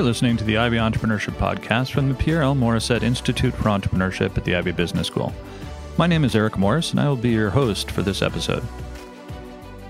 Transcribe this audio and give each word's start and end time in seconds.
You're 0.00 0.06
listening 0.06 0.38
to 0.38 0.44
the 0.44 0.56
Ivey 0.56 0.78
Entrepreneurship 0.78 1.34
Podcast 1.34 1.92
from 1.92 2.08
the 2.08 2.14
Pierre 2.14 2.40
L. 2.40 2.54
Morrissette 2.54 3.02
Institute 3.02 3.52
for 3.52 3.64
Entrepreneurship 3.64 4.34
at 4.34 4.46
the 4.46 4.56
Ivey 4.56 4.72
Business 4.72 5.08
School. 5.08 5.30
My 5.98 6.06
name 6.06 6.24
is 6.24 6.34
Eric 6.34 6.56
Morris, 6.56 6.92
and 6.92 7.00
I 7.00 7.06
will 7.06 7.16
be 7.16 7.28
your 7.28 7.50
host 7.50 7.90
for 7.90 8.00
this 8.00 8.22
episode. 8.22 8.66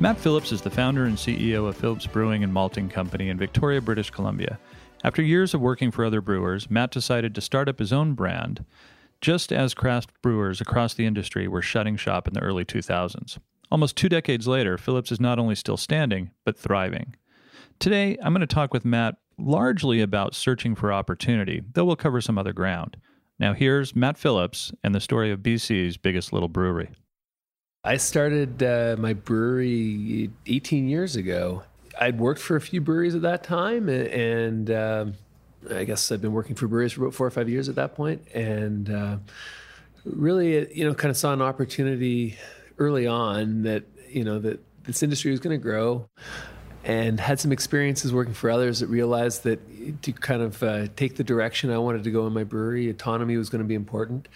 Matt 0.00 0.18
Phillips 0.18 0.50
is 0.50 0.62
the 0.62 0.68
founder 0.68 1.04
and 1.04 1.16
CEO 1.16 1.68
of 1.68 1.76
Phillips 1.76 2.08
Brewing 2.08 2.42
and 2.42 2.52
Malting 2.52 2.88
Company 2.88 3.28
in 3.28 3.38
Victoria, 3.38 3.80
British 3.80 4.10
Columbia. 4.10 4.58
After 5.04 5.22
years 5.22 5.54
of 5.54 5.60
working 5.60 5.92
for 5.92 6.04
other 6.04 6.20
brewers, 6.20 6.68
Matt 6.68 6.90
decided 6.90 7.32
to 7.36 7.40
start 7.40 7.68
up 7.68 7.78
his 7.78 7.92
own 7.92 8.14
brand, 8.14 8.64
just 9.20 9.52
as 9.52 9.74
craft 9.74 10.10
brewers 10.22 10.60
across 10.60 10.92
the 10.92 11.06
industry 11.06 11.46
were 11.46 11.62
shutting 11.62 11.96
shop 11.96 12.26
in 12.26 12.34
the 12.34 12.42
early 12.42 12.64
2000s. 12.64 13.38
Almost 13.70 13.94
two 13.94 14.08
decades 14.08 14.48
later, 14.48 14.76
Phillips 14.76 15.12
is 15.12 15.20
not 15.20 15.38
only 15.38 15.54
still 15.54 15.76
standing, 15.76 16.32
but 16.44 16.58
thriving. 16.58 17.14
Today, 17.78 18.18
I'm 18.24 18.34
going 18.34 18.40
to 18.40 18.46
talk 18.48 18.74
with 18.74 18.84
Matt 18.84 19.14
largely 19.40 20.00
about 20.00 20.34
searching 20.34 20.74
for 20.74 20.92
opportunity, 20.92 21.62
though 21.72 21.84
we'll 21.84 21.96
cover 21.96 22.20
some 22.20 22.38
other 22.38 22.52
ground. 22.52 22.96
Now, 23.38 23.54
here's 23.54 23.96
Matt 23.96 24.18
Phillips 24.18 24.72
and 24.84 24.94
the 24.94 25.00
story 25.00 25.30
of 25.30 25.40
BC's 25.40 25.96
biggest 25.96 26.32
little 26.32 26.48
brewery. 26.48 26.90
I 27.82 27.96
started 27.96 28.62
uh, 28.62 28.96
my 28.98 29.14
brewery 29.14 30.30
18 30.46 30.88
years 30.88 31.16
ago. 31.16 31.62
I'd 31.98 32.18
worked 32.18 32.40
for 32.40 32.56
a 32.56 32.60
few 32.60 32.80
breweries 32.80 33.14
at 33.14 33.22
that 33.22 33.42
time, 33.42 33.88
and 33.88 34.70
um, 34.70 35.14
I 35.70 35.84
guess 35.84 36.12
I've 36.12 36.20
been 36.20 36.32
working 36.32 36.54
for 36.54 36.68
breweries 36.68 36.92
for 36.92 37.02
about 37.02 37.14
four 37.14 37.26
or 37.26 37.30
five 37.30 37.48
years 37.48 37.68
at 37.68 37.76
that 37.76 37.94
point, 37.94 38.26
and 38.34 38.90
uh, 38.90 39.16
really, 40.04 40.70
you 40.76 40.86
know, 40.86 40.94
kind 40.94 41.10
of 41.10 41.16
saw 41.16 41.32
an 41.32 41.40
opportunity 41.40 42.36
early 42.78 43.06
on 43.06 43.62
that 43.62 43.84
you 44.10 44.24
know 44.24 44.38
that 44.38 44.60
this 44.84 45.02
industry 45.02 45.30
was 45.30 45.40
going 45.40 45.58
to 45.58 45.62
grow 45.62 46.08
and 46.90 47.20
had 47.20 47.38
some 47.38 47.52
experiences 47.52 48.12
working 48.12 48.34
for 48.34 48.50
others 48.50 48.80
that 48.80 48.88
realized 48.88 49.44
that 49.44 50.02
to 50.02 50.12
kind 50.12 50.42
of 50.42 50.60
uh, 50.60 50.88
take 50.96 51.14
the 51.14 51.22
direction 51.22 51.70
I 51.70 51.78
wanted 51.78 52.02
to 52.02 52.10
go 52.10 52.26
in 52.26 52.32
my 52.32 52.42
brewery, 52.42 52.90
autonomy 52.90 53.36
was 53.36 53.48
going 53.48 53.62
to 53.62 53.68
be 53.68 53.76
important. 53.76 54.26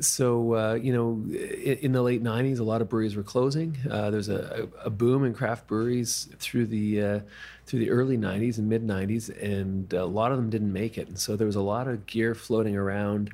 So, 0.00 0.54
uh, 0.54 0.74
you 0.74 0.90
know, 0.90 1.22
in, 1.36 1.92
the 1.92 2.00
late 2.00 2.22
90s, 2.22 2.60
a 2.60 2.62
lot 2.62 2.80
of 2.80 2.88
breweries 2.88 3.14
were 3.14 3.22
closing. 3.22 3.76
Uh, 3.90 4.10
there's 4.10 4.30
a, 4.30 4.68
a, 4.82 4.88
boom 4.88 5.22
in 5.22 5.34
craft 5.34 5.66
breweries 5.66 6.30
through 6.38 6.66
the, 6.66 7.02
uh, 7.02 7.20
through 7.66 7.80
the 7.80 7.90
early 7.90 8.16
90s 8.16 8.56
and 8.56 8.70
mid 8.70 8.86
90s, 8.86 9.28
and 9.42 9.92
a 9.92 10.06
lot 10.06 10.32
of 10.32 10.38
them 10.38 10.48
didn't 10.48 10.72
make 10.72 10.96
it. 10.96 11.08
And 11.08 11.18
so 11.18 11.36
there 11.36 11.46
was 11.46 11.56
a 11.56 11.62
lot 11.62 11.88
of 11.88 12.06
gear 12.06 12.34
floating 12.34 12.74
around 12.74 13.30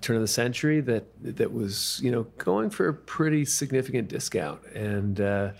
turn 0.00 0.16
of 0.16 0.22
the 0.22 0.28
century 0.28 0.80
that 0.80 1.04
that 1.20 1.52
was 1.52 2.00
you 2.04 2.10
know 2.12 2.22
going 2.38 2.70
for 2.70 2.86
a 2.86 2.94
pretty 2.94 3.44
significant 3.44 4.06
discount 4.06 4.64
and 4.66 5.20
uh, 5.20 5.50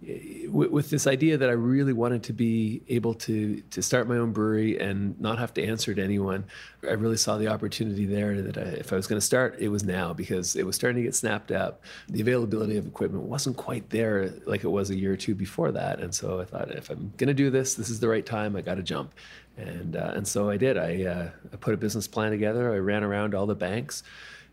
with, 0.00 0.70
with, 0.70 0.90
this 0.90 1.08
idea 1.08 1.36
that 1.36 1.48
I 1.48 1.52
really 1.52 1.92
wanted 1.92 2.22
to 2.24 2.32
be 2.32 2.82
able 2.88 3.14
to 3.14 3.60
to 3.70 3.82
start 3.82 4.06
my 4.06 4.16
own 4.16 4.32
brewery 4.32 4.78
and 4.78 5.20
not 5.20 5.38
have 5.38 5.52
to 5.54 5.64
answer 5.64 5.92
to 5.92 6.02
anyone, 6.02 6.44
I 6.88 6.92
really 6.92 7.16
saw 7.16 7.36
the 7.36 7.48
opportunity 7.48 8.06
there 8.06 8.40
that 8.42 8.56
I, 8.56 8.60
if 8.60 8.92
I 8.92 8.96
was 8.96 9.08
going 9.08 9.18
to 9.18 9.26
start, 9.26 9.56
it 9.58 9.68
was 9.68 9.82
now 9.82 10.12
because 10.12 10.54
it 10.54 10.64
was 10.64 10.76
starting 10.76 10.98
to 10.98 11.02
get 11.02 11.16
snapped 11.16 11.50
up. 11.50 11.82
The 12.08 12.20
availability 12.20 12.76
of 12.76 12.86
equipment 12.86 13.24
wasn't 13.24 13.56
quite 13.56 13.90
there 13.90 14.32
like 14.46 14.62
it 14.62 14.68
was 14.68 14.90
a 14.90 14.96
year 14.96 15.12
or 15.12 15.16
two 15.16 15.34
before 15.34 15.72
that, 15.72 15.98
and 15.98 16.14
so 16.14 16.40
I 16.40 16.44
thought 16.44 16.70
if 16.70 16.90
I'm 16.90 17.12
going 17.16 17.28
to 17.28 17.34
do 17.34 17.50
this, 17.50 17.74
this 17.74 17.90
is 17.90 17.98
the 17.98 18.08
right 18.08 18.24
time. 18.24 18.54
I 18.54 18.60
got 18.60 18.76
to 18.76 18.84
jump, 18.84 19.14
and 19.56 19.96
uh, 19.96 20.12
and 20.14 20.28
so 20.28 20.48
I 20.48 20.58
did. 20.58 20.78
I 20.78 21.04
uh, 21.04 21.30
I 21.52 21.56
put 21.56 21.74
a 21.74 21.76
business 21.76 22.06
plan 22.06 22.30
together. 22.30 22.72
I 22.72 22.78
ran 22.78 23.02
around 23.02 23.34
all 23.34 23.46
the 23.46 23.56
banks 23.56 24.04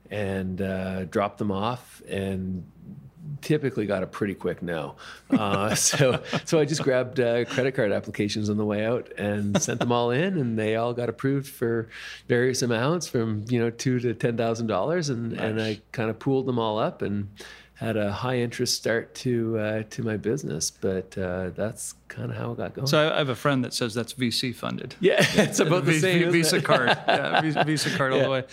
and 0.09 0.61
uh, 0.61 1.05
dropped 1.05 1.37
them 1.37 1.51
off 1.51 2.01
and 2.07 2.63
typically 3.45 3.85
got 3.85 4.01
a 4.01 4.07
pretty 4.07 4.33
quick 4.33 4.61
no. 4.61 4.95
Uh, 5.29 5.73
so 5.75 6.21
so 6.43 6.59
I 6.59 6.65
just 6.65 6.81
grabbed 6.81 7.19
uh, 7.19 7.45
credit 7.45 7.73
card 7.73 7.91
applications 7.91 8.49
on 8.49 8.57
the 8.57 8.65
way 8.65 8.83
out 8.83 9.11
and 9.17 9.61
sent 9.61 9.79
them 9.79 9.91
all 9.91 10.11
in, 10.11 10.37
and 10.37 10.57
they 10.57 10.75
all 10.75 10.93
got 10.93 11.07
approved 11.07 11.47
for 11.47 11.87
various 12.27 12.61
amounts 12.61 13.07
from 13.07 13.45
you 13.47 13.59
know 13.59 13.69
two 13.69 13.99
to 13.99 14.13
ten 14.13 14.35
thousand 14.35 14.67
dollars, 14.67 15.09
and 15.09 15.33
nice. 15.33 15.39
and 15.39 15.61
I 15.61 15.81
kind 15.91 16.09
of 16.09 16.19
pooled 16.19 16.47
them 16.47 16.59
all 16.59 16.79
up 16.79 17.01
and 17.01 17.29
had 17.75 17.97
a 17.97 18.09
high 18.09 18.37
interest 18.37 18.73
start 18.75 19.13
to 19.13 19.57
uh, 19.57 19.83
to 19.89 20.01
my 20.01 20.15
business, 20.15 20.71
but 20.71 21.17
uh, 21.17 21.49
that's 21.49 21.93
kind 22.07 22.31
of 22.31 22.37
how 22.37 22.51
it 22.51 22.57
got 22.57 22.73
going. 22.73 22.87
So 22.87 23.11
I 23.13 23.17
have 23.17 23.27
a 23.27 23.35
friend 23.35 23.65
that 23.65 23.73
says 23.73 23.93
that's 23.93 24.13
VC 24.13 24.55
funded. 24.55 24.95
Yeah, 25.05 25.15
it's 25.33 25.59
about 25.59 25.85
the 25.85 25.99
same. 25.99 26.31
Visa 26.31 26.61
card, 26.61 26.87
yeah, 27.07 27.63
Visa 27.63 27.95
card 27.95 28.13
all 28.13 28.17
yeah. 28.17 28.23
the 28.23 28.29
way. 28.29 28.43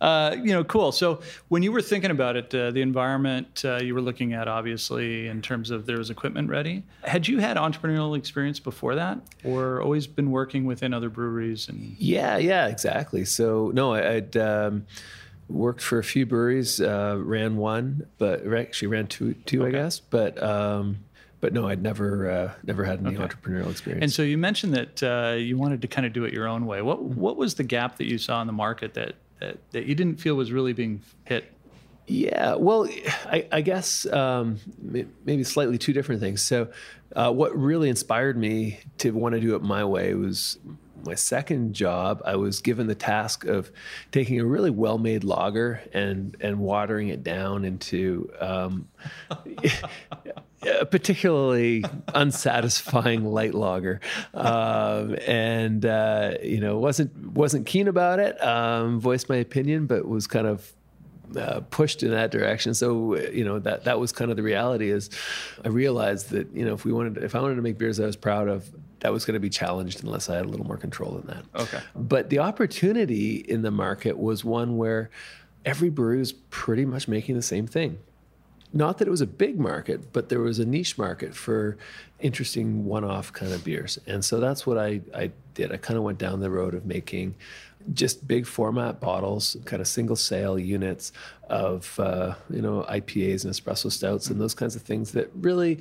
Uh, 0.00 0.36
you 0.36 0.52
know, 0.52 0.64
cool. 0.64 0.92
So 0.92 1.20
when 1.48 1.62
you 1.62 1.72
were 1.72 1.80
thinking 1.80 2.10
about 2.10 2.36
it, 2.36 2.54
uh, 2.54 2.70
the 2.70 2.82
environment 2.82 3.64
uh, 3.64 3.76
you 3.76 3.94
were 3.94 4.00
looking 4.00 4.34
at, 4.34 4.48
obviously, 4.48 5.28
in 5.28 5.40
terms 5.40 5.70
of 5.70 5.86
there 5.86 5.96
was 5.96 6.10
equipment 6.10 6.50
ready. 6.50 6.82
Had 7.04 7.28
you 7.28 7.38
had 7.38 7.56
entrepreneurial 7.56 8.18
experience 8.18 8.58
before 8.58 8.96
that, 8.96 9.20
or 9.44 9.80
always 9.80 10.06
been 10.06 10.30
working 10.32 10.64
within 10.64 10.92
other 10.92 11.08
breweries? 11.08 11.68
And 11.68 11.96
yeah, 11.98 12.36
yeah, 12.36 12.66
exactly. 12.66 13.24
So 13.24 13.70
no, 13.72 13.94
I, 13.94 14.14
would 14.14 14.36
um, 14.36 14.86
worked 15.48 15.82
for 15.82 15.98
a 15.98 16.04
few 16.04 16.26
breweries, 16.26 16.80
uh, 16.80 17.16
ran 17.20 17.56
one, 17.56 18.06
but 18.18 18.46
actually 18.52 18.88
ran 18.88 19.06
two, 19.06 19.34
two 19.46 19.62
okay. 19.62 19.68
I 19.68 19.82
guess. 19.82 20.00
But 20.00 20.42
um, 20.42 21.04
but 21.40 21.52
no, 21.52 21.66
I'd 21.68 21.82
never 21.82 22.30
uh, 22.30 22.52
never 22.64 22.84
had 22.84 23.04
any 23.04 23.16
okay. 23.16 23.24
entrepreneurial 23.24 23.70
experience. 23.70 24.02
And 24.02 24.12
so 24.12 24.22
you 24.22 24.38
mentioned 24.38 24.74
that 24.74 25.02
uh, 25.02 25.34
you 25.34 25.58
wanted 25.58 25.82
to 25.82 25.88
kind 25.88 26.06
of 26.06 26.12
do 26.12 26.24
it 26.24 26.32
your 26.32 26.46
own 26.46 26.66
way. 26.66 26.82
What 26.82 27.02
what 27.02 27.36
was 27.36 27.56
the 27.56 27.64
gap 27.64 27.98
that 27.98 28.06
you 28.06 28.16
saw 28.18 28.40
in 28.40 28.46
the 28.46 28.52
market 28.52 28.94
that 28.94 29.16
that, 29.40 29.58
that 29.72 29.86
you 29.86 29.94
didn't 29.94 30.16
feel 30.20 30.36
was 30.36 30.52
really 30.52 30.72
being 30.72 31.02
hit? 31.24 31.52
Yeah, 32.06 32.56
well, 32.56 32.88
I, 33.26 33.46
I 33.52 33.60
guess 33.60 34.06
um, 34.06 34.58
maybe 35.24 35.44
slightly 35.44 35.78
two 35.78 35.92
different 35.92 36.20
things. 36.20 36.42
So, 36.42 36.68
uh, 37.14 37.32
what 37.32 37.56
really 37.56 37.88
inspired 37.88 38.36
me 38.36 38.80
to 38.98 39.12
want 39.12 39.34
to 39.34 39.40
do 39.40 39.54
it 39.54 39.62
my 39.62 39.84
way 39.84 40.14
was 40.14 40.58
my 41.04 41.14
second 41.14 41.74
job, 41.74 42.22
I 42.24 42.36
was 42.36 42.60
given 42.60 42.86
the 42.86 42.94
task 42.94 43.44
of 43.44 43.70
taking 44.10 44.40
a 44.40 44.44
really 44.44 44.70
well-made 44.70 45.24
lager 45.24 45.80
and 45.92 46.36
and 46.40 46.58
watering 46.58 47.08
it 47.08 47.22
down 47.22 47.64
into 47.64 48.30
um, 48.40 48.88
a 50.62 50.86
particularly 50.86 51.84
unsatisfying 52.14 53.24
light 53.24 53.54
lager, 53.54 54.00
um, 54.34 55.16
and 55.26 55.84
uh, 55.84 56.34
you 56.42 56.60
know 56.60 56.78
wasn't 56.78 57.16
wasn't 57.32 57.66
keen 57.66 57.88
about 57.88 58.18
it. 58.18 58.42
Um, 58.42 59.00
voiced 59.00 59.28
my 59.28 59.36
opinion, 59.36 59.86
but 59.86 60.06
was 60.06 60.26
kind 60.26 60.46
of 60.46 60.72
uh, 61.36 61.60
pushed 61.70 62.02
in 62.02 62.10
that 62.10 62.30
direction. 62.30 62.74
So 62.74 63.16
you 63.16 63.44
know 63.44 63.58
that 63.60 63.84
that 63.84 63.98
was 63.98 64.12
kind 64.12 64.30
of 64.30 64.36
the 64.36 64.42
reality. 64.42 64.90
Is 64.90 65.10
I 65.64 65.68
realized 65.68 66.30
that 66.30 66.54
you 66.54 66.64
know 66.64 66.74
if 66.74 66.84
we 66.84 66.92
wanted, 66.92 67.18
if 67.18 67.34
I 67.34 67.40
wanted 67.40 67.56
to 67.56 67.62
make 67.62 67.78
beers 67.78 67.98
I 67.98 68.06
was 68.06 68.16
proud 68.16 68.48
of, 68.48 68.70
that 69.02 69.12
was 69.12 69.24
going 69.24 69.34
to 69.34 69.40
be 69.40 69.50
challenged 69.50 70.04
unless 70.04 70.28
I 70.30 70.36
had 70.36 70.44
a 70.44 70.48
little 70.48 70.66
more 70.66 70.76
control 70.76 71.12
than 71.12 71.26
that. 71.26 71.60
Okay. 71.60 71.80
But 71.94 72.30
the 72.30 72.38
opportunity 72.38 73.36
in 73.36 73.62
the 73.62 73.72
market 73.72 74.16
was 74.16 74.44
one 74.44 74.76
where 74.76 75.10
every 75.64 75.90
brewery 75.90 76.18
was 76.18 76.32
pretty 76.32 76.84
much 76.84 77.08
making 77.08 77.34
the 77.34 77.42
same 77.42 77.66
thing. 77.66 77.98
Not 78.72 78.98
that 78.98 79.08
it 79.08 79.10
was 79.10 79.20
a 79.20 79.26
big 79.26 79.58
market, 79.58 80.12
but 80.12 80.28
there 80.28 80.38
was 80.38 80.60
a 80.60 80.64
niche 80.64 80.96
market 80.96 81.34
for 81.34 81.76
interesting 82.20 82.86
one-off 82.86 83.32
kind 83.32 83.52
of 83.52 83.64
beers, 83.64 83.98
and 84.06 84.24
so 84.24 84.40
that's 84.40 84.66
what 84.66 84.78
I, 84.78 85.02
I 85.14 85.32
did. 85.52 85.72
I 85.72 85.76
kind 85.76 85.98
of 85.98 86.04
went 86.04 86.16
down 86.16 86.40
the 86.40 86.48
road 86.48 86.72
of 86.72 86.86
making 86.86 87.34
just 87.92 88.26
big 88.26 88.46
format 88.46 88.98
bottles, 88.98 89.56
kind 89.66 89.82
of 89.82 89.88
single 89.88 90.16
sale 90.16 90.58
units 90.58 91.12
of 91.50 91.98
uh, 92.00 92.34
you 92.48 92.62
know 92.62 92.86
IPAs 92.88 93.44
and 93.44 93.52
espresso 93.52 93.92
stouts 93.92 94.28
and 94.28 94.40
those 94.40 94.54
kinds 94.54 94.74
of 94.74 94.80
things 94.80 95.12
that 95.12 95.30
really 95.34 95.80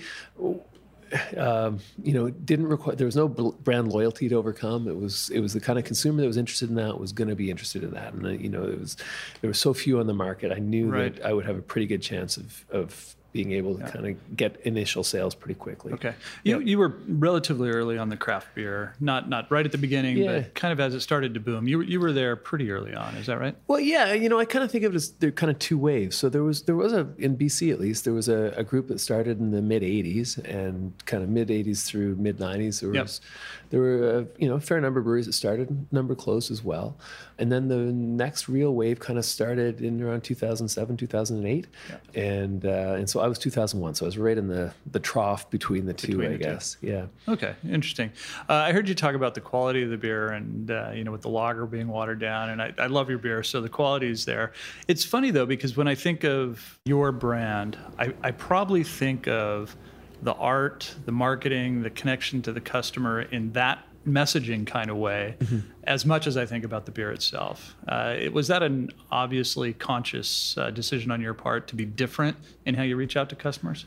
um, 1.38 1.80
you 2.02 2.14
know, 2.14 2.26
it 2.26 2.46
didn't 2.46 2.68
require. 2.68 2.96
There 2.96 3.06
was 3.06 3.16
no 3.16 3.28
brand 3.28 3.92
loyalty 3.92 4.30
to 4.30 4.36
overcome. 4.36 4.88
It 4.88 4.96
was 4.96 5.30
it 5.30 5.40
was 5.40 5.54
the 5.54 5.60
kind 5.60 5.78
of 5.78 5.86
consumer 5.86 6.22
that 6.22 6.28
was 6.28 6.38
interested 6.38 6.70
in 6.70 6.76
that 6.76 7.00
was 7.00 7.12
going 7.12 7.28
to 7.28 7.36
be 7.36 7.50
interested 7.50 7.84
in 7.84 7.92
that, 7.92 8.14
and 8.14 8.26
uh, 8.26 8.30
you 8.30 8.50
know, 8.50 8.64
it 8.64 8.80
was 8.80 8.98
there 9.42 9.50
were 9.50 9.54
so 9.54 9.74
few 9.74 10.00
on 10.00 10.08
the 10.08 10.14
market. 10.14 10.52
I 10.52 10.60
knew 10.60 10.90
right. 10.90 11.16
that 11.16 11.26
I 11.26 11.34
would 11.34 11.46
have 11.46 11.58
a 11.58 11.62
pretty 11.62 11.88
good 11.88 12.02
chance 12.02 12.38
of 12.38 12.66
of 12.72 13.16
being 13.32 13.52
able 13.54 13.76
to 13.76 13.82
yeah. 13.82 13.90
kind 13.90 14.08
of 14.08 14.38
get 14.38 14.60
initial 14.62 15.04
sales 15.04 15.34
pretty 15.34 15.54
quickly. 15.54 15.94
Okay, 15.94 16.14
you 16.44 16.60
you 16.60 16.78
were 16.78 16.96
relatively 17.08 17.70
early 17.70 17.98
on 17.98 18.10
the 18.10 18.18
craft 18.18 18.54
beer, 18.56 18.96
not 19.00 19.30
not 19.30 19.50
right 19.50 19.66
at 19.66 19.72
the 19.72 19.78
beginning, 19.78 20.18
yeah. 20.18 20.40
but 20.40 20.56
kind 20.56 20.72
of 20.72 20.80
as 20.80 20.94
it 20.94 21.02
started 21.02 21.34
to 21.34 21.40
boom. 21.40 21.68
You 21.68 21.82
you 21.82 22.00
were 22.00 22.12
there 22.12 22.36
pretty 22.36 22.72
early 22.72 22.94
on, 22.94 23.16
is 23.16 23.28
that 23.28 23.40
right? 23.40 23.56
Well, 23.68 23.80
yeah, 23.80 24.14
you 24.14 24.30
know, 24.30 24.40
I 24.40 24.46
kind 24.46 24.64
of 24.64 24.72
think 24.72 24.84
of 24.84 24.94
it 24.94 24.96
as 24.96 25.12
there 25.14 25.32
kind 25.32 25.50
of 25.50 25.60
two 25.60 25.78
waves. 25.78 26.18
So 26.18 26.30
there 26.30 26.44
was 26.44 26.64
there 26.64 26.76
was 26.76 26.94
a 26.94 27.08
in 27.18 27.38
BC 27.38 27.72
at 27.72 27.80
least 27.80 28.04
there 28.04 28.14
was 28.14 28.28
a, 28.28 28.54
a 28.58 28.64
group 28.64 28.88
that 28.90 29.00
started 29.00 29.40
in 29.40 29.52
the 29.52 29.62
mid 29.62 29.84
'80s 29.84 30.38
and 30.44 30.94
kind 31.06 31.24
of 31.24 31.30
mid 31.30 31.50
'80s 31.50 31.86
through 31.86 32.16
mid 32.16 32.38
'90s. 32.38 32.82
There 32.82 32.90
was 32.90 33.22
yep. 33.24 33.32
There 33.72 33.80
were 33.80 34.20
a, 34.20 34.28
you 34.38 34.48
know 34.48 34.56
a 34.56 34.60
fair 34.60 34.80
number 34.80 35.00
of 35.00 35.06
breweries 35.06 35.26
that 35.26 35.34
started, 35.34 35.88
number 35.92 36.14
closed 36.14 36.52
as 36.52 36.64
well, 36.64 36.98
and 37.40 37.52
then 37.52 37.70
the 37.70 37.78
next 37.78 38.48
real 38.48 38.76
wave 38.76 39.00
kind 39.00 39.18
of 39.18 39.26
started 39.26 39.82
in 39.82 40.04
around 40.04 40.22
2007, 40.22 40.98
2008, 40.98 41.68
yeah. 41.90 42.22
and 42.22 42.66
uh, 42.66 42.96
and 42.98 43.10
so 43.10 43.22
I 43.22 43.28
was 43.28 43.40
2001, 43.40 43.96
so 43.96 44.06
I 44.06 44.08
was 44.08 44.18
right 44.18 44.38
in 44.38 44.48
the 44.48 44.74
the 44.92 45.00
trough 45.00 45.50
between 45.50 45.86
the 45.86 45.94
two, 45.94 46.18
between 46.18 46.28
I 46.28 46.32
the 46.34 46.38
guess. 46.38 46.78
Two. 46.82 46.88
Yeah. 46.88 47.06
Okay, 47.28 47.56
interesting. 47.68 48.12
Uh, 48.50 48.54
I 48.54 48.74
heard 48.74 48.90
you 48.90 48.96
talk 48.96 49.16
about 49.16 49.36
the 49.36 49.42
quality 49.42 49.84
of 49.84 49.90
the 49.90 49.98
beer, 49.98 50.30
and 50.30 50.70
uh, 50.70 50.92
you 50.94 51.06
know, 51.06 51.12
with 51.12 51.22
the 51.22 51.30
lager 51.30 51.66
being 51.66 51.88
watered 51.88 52.20
down, 52.20 52.50
and 52.50 52.62
I, 52.62 52.74
I 52.78 52.88
love 52.88 53.10
your 53.10 53.20
beer, 53.20 53.42
so 53.42 53.62
the 53.62 53.70
quality 53.70 54.10
is 54.10 54.26
there. 54.26 54.52
It's 54.90 55.06
funny 55.06 55.32
though 55.32 55.46
because 55.46 55.78
when 55.78 55.88
I 55.88 55.96
think 55.96 56.26
of 56.26 56.78
your 56.86 57.12
brand, 57.12 57.78
I, 57.98 58.14
I 58.22 58.32
probably 58.32 58.84
think 58.84 59.28
of 59.28 59.76
the 60.22 60.34
art, 60.34 60.94
the 61.06 61.12
marketing, 61.12 61.82
the 61.82 61.90
connection 61.90 62.42
to 62.44 62.52
the 62.52 62.62
customer 62.62 63.22
in 63.22 63.52
that 63.54 63.80
messaging 64.08 64.66
kind 64.66 64.90
of 64.90 64.98
way, 64.98 65.36
Mm-hmm. 65.40 65.60
as 65.84 66.06
much 66.06 66.26
as 66.28 66.36
I 66.38 66.46
think 66.46 66.64
about 66.66 66.86
the 66.86 66.92
beer 66.92 67.12
itself. 67.12 67.76
Uh, 67.88 68.16
it, 68.18 68.34
was 68.34 68.48
that 68.48 68.64
an 68.64 68.90
obviously 69.12 69.74
conscious 69.74 70.58
uh, 70.58 70.72
decision 70.72 71.12
on 71.12 71.22
your 71.22 71.34
part 71.36 71.68
to 71.68 71.76
be 71.76 71.86
different 71.86 72.38
in 72.66 72.76
how 72.76 72.84
you 72.84 72.96
reach 72.96 73.16
out 73.16 73.30
to 73.30 73.36
customers? 73.36 73.86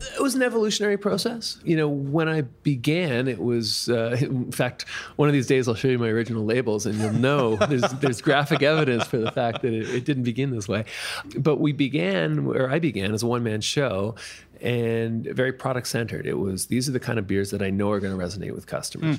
It 0.00 0.22
was 0.22 0.34
an 0.34 0.42
evolutionary 0.42 0.96
process. 0.96 1.58
You 1.64 1.76
know, 1.76 1.88
when 1.88 2.28
I 2.28 2.42
began, 2.42 3.28
it 3.28 3.38
was, 3.38 3.88
uh, 3.88 4.16
in 4.20 4.52
fact, 4.52 4.86
one 5.16 5.28
of 5.28 5.32
these 5.32 5.46
days 5.46 5.68
I'll 5.68 5.74
show 5.74 5.88
you 5.88 5.98
my 5.98 6.08
original 6.08 6.44
labels 6.44 6.86
and 6.86 6.96
you'll 6.98 7.12
know 7.12 7.56
there's, 7.68 7.90
there's 8.00 8.20
graphic 8.20 8.62
evidence 8.62 9.04
for 9.04 9.18
the 9.18 9.30
fact 9.30 9.62
that 9.62 9.72
it, 9.72 9.88
it 9.90 10.04
didn't 10.04 10.24
begin 10.24 10.50
this 10.50 10.68
way. 10.68 10.84
But 11.36 11.56
we 11.56 11.72
began, 11.72 12.44
where 12.44 12.70
I 12.70 12.78
began, 12.78 13.12
as 13.12 13.22
a 13.22 13.26
one 13.26 13.42
man 13.42 13.60
show 13.60 14.14
and 14.60 15.24
very 15.24 15.52
product 15.52 15.86
centered. 15.86 16.26
It 16.26 16.38
was, 16.38 16.66
these 16.66 16.88
are 16.88 16.92
the 16.92 17.00
kind 17.00 17.18
of 17.18 17.26
beers 17.26 17.50
that 17.50 17.62
I 17.62 17.70
know 17.70 17.90
are 17.90 18.00
going 18.00 18.16
to 18.16 18.22
resonate 18.22 18.54
with 18.54 18.66
customers. 18.66 19.18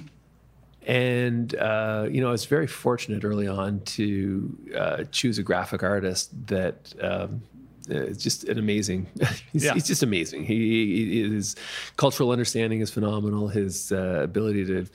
And 0.87 1.53
uh, 1.55 2.07
you 2.09 2.21
know, 2.21 2.29
I 2.29 2.31
was 2.31 2.45
very 2.45 2.65
fortunate 2.65 3.23
early 3.23 3.47
on 3.47 3.81
to 3.81 4.57
uh, 4.75 5.03
choose 5.11 5.37
a 5.37 5.43
graphic 5.43 5.83
artist 5.83 6.31
that 6.47 6.93
um, 7.01 7.43
is 7.89 8.17
just 8.17 8.43
an 8.45 8.57
amazing. 8.57 9.07
he's, 9.53 9.63
Yeah. 9.63 9.73
he's 9.73 9.87
just 9.87 10.03
amazing. 10.03 10.43
He, 10.45 10.55
he 11.13 11.29
his 11.29 11.55
cultural 11.97 12.31
understanding 12.31 12.81
is 12.81 12.89
phenomenal. 12.91 13.47
His 13.47 13.91
uh, 13.91 14.19
ability 14.23 14.65
to 14.65 14.85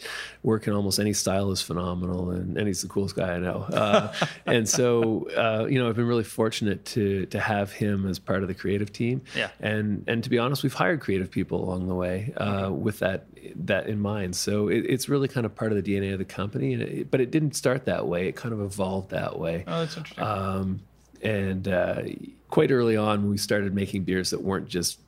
work 0.43 0.67
in 0.67 0.73
almost 0.75 0.99
any 0.99 1.13
style 1.13 1.51
is 1.51 1.63
phenomenal, 1.63 2.31
and, 2.31 2.57
and 2.57 2.67
he's 2.67 2.83
the 2.83 2.89
coolest 2.89 3.17
guy 3.17 3.35
I 3.35 3.39
know. 3.39 3.63
Uh, 3.73 4.13
and 4.47 4.69
so, 4.69 5.29
uh, 5.37 5.67
you 5.69 5.79
know, 5.79 5.89
I've 5.89 5.97
been 5.97 6.07
really 6.07 6.25
fortunate 6.25 6.85
to 6.87 7.27
to 7.27 7.41
have 7.41 7.73
him 7.73 8.07
as 8.09 8.19
part 8.19 8.43
of 8.43 8.49
the 8.49 8.55
creative 8.55 8.93
team. 8.93 9.23
Yeah. 9.37 9.51
And 9.61 10.05
and 10.07 10.23
to 10.25 10.31
be 10.31 10.39
honest, 10.39 10.63
we've 10.63 10.75
hired 10.75 11.01
creative 11.01 11.31
people 11.31 11.63
along 11.65 11.89
the 11.89 11.95
way 11.95 12.33
uh, 12.37 12.71
with 12.73 12.99
that 13.01 13.27
that 13.57 13.87
in 13.87 14.01
mind. 14.01 14.35
So 14.37 14.69
it, 14.69 14.85
it's 14.89 15.09
really 15.09 15.29
kind 15.29 15.47
of 15.47 15.55
part 15.55 15.73
of 15.73 15.83
the 15.83 15.95
DNA 15.95 16.13
of 16.13 16.19
the 16.19 16.25
company. 16.25 16.73
And 16.75 16.83
it, 16.83 17.11
but 17.11 17.21
it 17.21 17.31
didn't 17.31 17.55
start 17.55 17.85
that 17.87 18.07
way. 18.09 18.29
It 18.29 18.37
kind 18.37 18.53
of 18.53 18.61
evolved 18.61 19.11
that 19.11 19.39
way. 19.39 19.65
Oh, 19.67 19.81
that's 19.81 19.97
interesting. 19.97 20.25
Um, 20.25 20.81
and 21.23 21.69
uh, 21.69 22.03
quite 22.49 22.71
early 22.71 22.97
on, 22.97 23.29
we 23.29 23.37
started 23.39 23.75
making 23.75 24.05
beers 24.05 24.31
that 24.31 24.43
weren't 24.43 24.69
just 24.69 25.01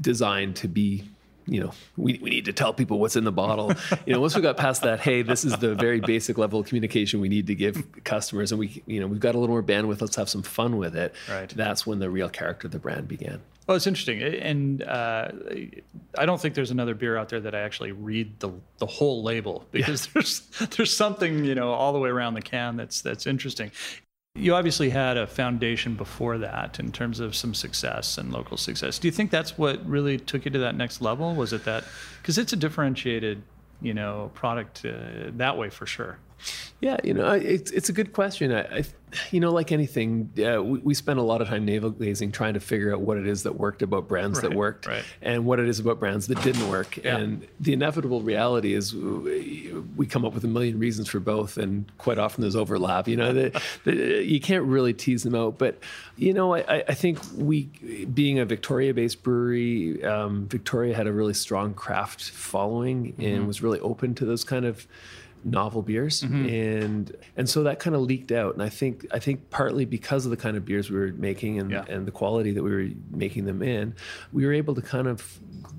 designed 0.00 0.56
to 0.56 0.68
be, 0.68 1.04
you 1.46 1.60
know, 1.60 1.72
we, 1.96 2.18
we 2.22 2.30
need 2.30 2.44
to 2.44 2.52
tell 2.52 2.72
people 2.72 2.98
what's 2.98 3.16
in 3.16 3.24
the 3.24 3.32
bottle. 3.32 3.72
you 4.06 4.12
know, 4.12 4.20
once 4.20 4.34
we 4.34 4.42
got 4.42 4.56
past 4.56 4.82
that, 4.82 5.00
hey, 5.00 5.22
this 5.22 5.44
is 5.44 5.56
the 5.56 5.74
very 5.74 6.00
basic 6.00 6.38
level 6.38 6.60
of 6.60 6.66
communication 6.66 7.20
we 7.20 7.28
need 7.28 7.46
to 7.48 7.54
give 7.54 8.04
customers, 8.04 8.52
and 8.52 8.58
we, 8.58 8.82
you 8.86 9.00
know, 9.00 9.06
we've 9.06 9.20
got 9.20 9.34
a 9.34 9.38
little 9.38 9.54
more 9.54 9.62
bandwidth. 9.62 10.00
Let's 10.00 10.16
have 10.16 10.28
some 10.28 10.42
fun 10.42 10.76
with 10.76 10.96
it. 10.96 11.14
Right. 11.28 11.48
That's 11.48 11.86
when 11.86 11.98
the 11.98 12.10
real 12.10 12.28
character 12.28 12.68
of 12.68 12.72
the 12.72 12.78
brand 12.78 13.08
began. 13.08 13.40
Well, 13.68 13.76
it's 13.76 13.86
interesting, 13.86 14.22
and 14.22 14.82
uh, 14.82 15.30
I 16.16 16.24
don't 16.24 16.40
think 16.40 16.54
there's 16.54 16.70
another 16.70 16.94
beer 16.94 17.18
out 17.18 17.28
there 17.28 17.40
that 17.40 17.54
I 17.54 17.60
actually 17.60 17.92
read 17.92 18.40
the 18.40 18.50
the 18.78 18.86
whole 18.86 19.22
label 19.22 19.66
because 19.72 20.06
there's 20.14 20.40
there's 20.74 20.96
something 20.96 21.44
you 21.44 21.54
know 21.54 21.72
all 21.72 21.92
the 21.92 21.98
way 21.98 22.08
around 22.08 22.32
the 22.32 22.40
can 22.40 22.78
that's 22.78 23.02
that's 23.02 23.26
interesting. 23.26 23.70
You 24.38 24.54
obviously 24.54 24.90
had 24.90 25.16
a 25.16 25.26
foundation 25.26 25.94
before 25.94 26.38
that 26.38 26.78
in 26.78 26.92
terms 26.92 27.18
of 27.18 27.34
some 27.34 27.54
success 27.54 28.18
and 28.18 28.32
local 28.32 28.56
success. 28.56 28.98
Do 28.98 29.08
you 29.08 29.12
think 29.12 29.30
that's 29.30 29.58
what 29.58 29.84
really 29.84 30.18
took 30.18 30.44
you 30.44 30.50
to 30.52 30.58
that 30.60 30.76
next 30.76 31.00
level? 31.00 31.34
Was 31.34 31.52
it 31.52 31.64
that 31.64 31.84
because 32.22 32.38
it's 32.38 32.52
a 32.52 32.56
differentiated 32.56 33.42
you 33.82 33.94
know 33.94 34.30
product 34.34 34.84
uh, 34.84 35.30
that 35.36 35.58
way 35.58 35.70
for 35.70 35.86
sure? 35.86 36.18
Yeah, 36.80 36.96
you 37.02 37.12
know, 37.14 37.32
it's 37.32 37.70
it's 37.72 37.88
a 37.88 37.92
good 37.92 38.12
question. 38.12 38.52
I, 38.52 38.60
I 38.78 38.84
you 39.30 39.40
know, 39.40 39.50
like 39.52 39.72
anything, 39.72 40.30
uh, 40.38 40.62
we, 40.62 40.80
we 40.80 40.94
spent 40.94 41.18
a 41.18 41.22
lot 41.22 41.40
of 41.40 41.48
time 41.48 41.64
navel 41.64 41.88
gazing 41.90 42.30
trying 42.30 42.52
to 42.54 42.60
figure 42.60 42.92
out 42.92 43.00
what 43.00 43.16
it 43.16 43.26
is 43.26 43.42
that 43.44 43.56
worked 43.56 43.80
about 43.80 44.06
brands 44.06 44.42
that 44.42 44.52
worked, 44.52 44.86
right. 44.86 45.02
and 45.22 45.46
what 45.46 45.58
it 45.58 45.66
is 45.66 45.80
about 45.80 45.98
brands 45.98 46.26
that 46.26 46.40
didn't 46.42 46.68
work. 46.68 46.98
Yeah. 46.98 47.16
And 47.16 47.48
the 47.58 47.72
inevitable 47.72 48.20
reality 48.20 48.74
is 48.74 48.94
we, 48.94 49.72
we 49.96 50.06
come 50.06 50.26
up 50.26 50.34
with 50.34 50.44
a 50.44 50.48
million 50.48 50.78
reasons 50.78 51.08
for 51.08 51.20
both, 51.20 51.56
and 51.56 51.90
quite 51.96 52.18
often 52.18 52.42
there's 52.42 52.54
overlap. 52.54 53.08
You 53.08 53.16
know, 53.16 53.32
the, 53.32 53.62
the, 53.84 54.22
you 54.22 54.40
can't 54.40 54.64
really 54.64 54.92
tease 54.92 55.22
them 55.22 55.34
out. 55.34 55.56
But 55.58 55.78
you 56.16 56.32
know, 56.34 56.54
I, 56.54 56.60
I- 56.68 56.84
I 56.88 56.94
think 56.94 57.18
we, 57.34 57.64
being 58.12 58.38
a 58.38 58.44
Victoria-based 58.44 59.22
brewery, 59.22 60.04
um, 60.04 60.46
Victoria 60.48 60.94
had 60.94 61.06
a 61.06 61.12
really 61.12 61.34
strong 61.34 61.74
craft 61.74 62.30
following 62.30 62.88
Mm-hmm. 62.88 63.22
and 63.22 63.46
was 63.46 63.62
really 63.62 63.80
open 63.80 64.14
to 64.16 64.24
those 64.24 64.44
kind 64.44 64.64
of 64.64 64.86
novel 65.44 65.82
beers 65.82 66.22
Mm-hmm. 66.22 66.46
and 66.48 67.16
and 67.36 67.48
so 67.48 67.62
that 67.62 67.78
kind 67.78 67.94
of 67.94 68.02
leaked 68.02 68.32
out 68.32 68.54
and 68.54 68.62
i 68.62 68.68
think 68.68 69.06
i 69.12 69.18
think 69.18 69.50
partly 69.50 69.84
because 69.84 70.24
of 70.24 70.30
the 70.30 70.36
kind 70.36 70.56
of 70.56 70.64
beers 70.64 70.90
we 70.90 70.98
were 70.98 71.12
making 71.12 71.58
and 71.60 71.70
Yeah. 71.70 71.84
and 71.88 72.06
the 72.06 72.10
quality 72.10 72.50
that 72.52 72.62
we 72.62 72.70
were 72.70 72.88
making 73.10 73.44
them 73.44 73.62
in 73.62 73.94
we 74.32 74.44
were 74.44 74.52
able 74.52 74.74
to 74.74 74.82
kind 74.82 75.06
of 75.06 75.38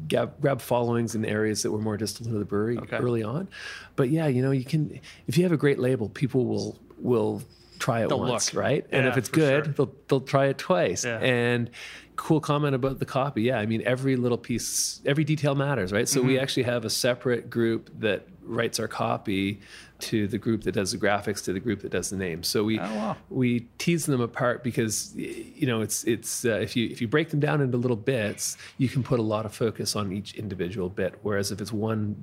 grab, 0.10 0.40
grab 0.42 0.62
followings 0.62 1.14
in 1.16 1.26
areas 1.26 1.64
that 1.64 1.72
were 1.72 1.82
more 1.82 1.98
distant 1.98 2.30
to 2.30 2.38
the 2.38 2.46
brewery 2.46 2.78
Okay. 2.78 2.98
early 2.98 3.22
on 3.24 3.48
but 3.96 4.10
yeah 4.10 4.28
you 4.28 4.42
know 4.42 4.52
you 4.52 4.66
can 4.66 5.00
if 5.28 5.38
you 5.38 5.44
have 5.44 5.52
a 5.52 5.58
great 5.58 5.80
label 5.80 6.10
people 6.10 6.46
will 6.46 6.78
will 6.98 7.42
try 7.80 8.04
it 8.04 8.10
They'll 8.10 8.20
once 8.20 8.54
look. 8.54 8.62
right 8.64 8.86
and 8.92 9.08
if 9.08 9.18
it's 9.18 9.30
good 9.30 9.66
sure. 9.66 9.74
they'll 9.74 9.96
they'll 10.08 10.22
try 10.22 10.46
it 10.48 10.58
twice 10.58 11.06
Yeah. 11.06 11.18
and 11.20 11.70
cool 12.16 12.42
comment 12.42 12.76
about 12.76 13.00
the 13.00 13.06
copy 13.06 13.44
yeah 13.44 13.58
i 13.60 13.66
mean 13.66 13.82
every 13.86 14.16
little 14.18 14.38
piece 14.38 15.00
every 15.06 15.24
detail 15.24 15.56
matters 15.56 15.92
right 15.94 16.08
so 16.08 16.22
we 16.22 16.34
Mm-hmm. 16.34 16.44
actually 16.44 16.64
have 16.64 16.84
a 16.86 16.90
separate 16.90 17.50
group 17.50 17.90
that 18.00 18.28
writes 18.44 18.80
our 18.80 18.88
copy 18.90 19.62
to 20.00 20.28
the 20.28 20.38
group 20.38 20.64
that 20.64 20.72
does 20.74 20.92
the 20.92 20.98
graphics 20.98 21.44
to 21.46 21.54
the 21.54 21.60
group 21.60 21.82
that 21.82 21.92
does 21.92 22.10
the 22.10 22.18
name 22.18 22.44
so 22.44 22.64
we 22.64 22.78
Oh, 22.80 22.84
wow. 22.96 23.18
we 23.30 23.62
tease 23.78 24.06
them 24.06 24.20
apart 24.22 24.64
because 24.64 25.14
you 25.16 25.66
know 25.68 25.80
it's 25.82 26.04
it's 26.06 26.44
uh, 26.46 26.54
if 26.60 26.76
you 26.76 26.90
if 26.90 27.00
you 27.02 27.08
break 27.08 27.30
them 27.30 27.40
down 27.40 27.62
into 27.62 27.78
little 27.78 27.98
bits 27.98 28.58
you 28.78 28.90
can 28.90 29.02
put 29.04 29.20
a 29.20 29.24
lot 29.24 29.46
of 29.46 29.54
focus 29.54 29.96
on 29.96 30.12
each 30.12 30.34
individual 30.36 30.90
bit 30.90 31.14
whereas 31.22 31.52
if 31.52 31.62
it's 31.62 31.72
one 31.72 32.16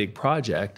big 0.00 0.10
project 0.24 0.74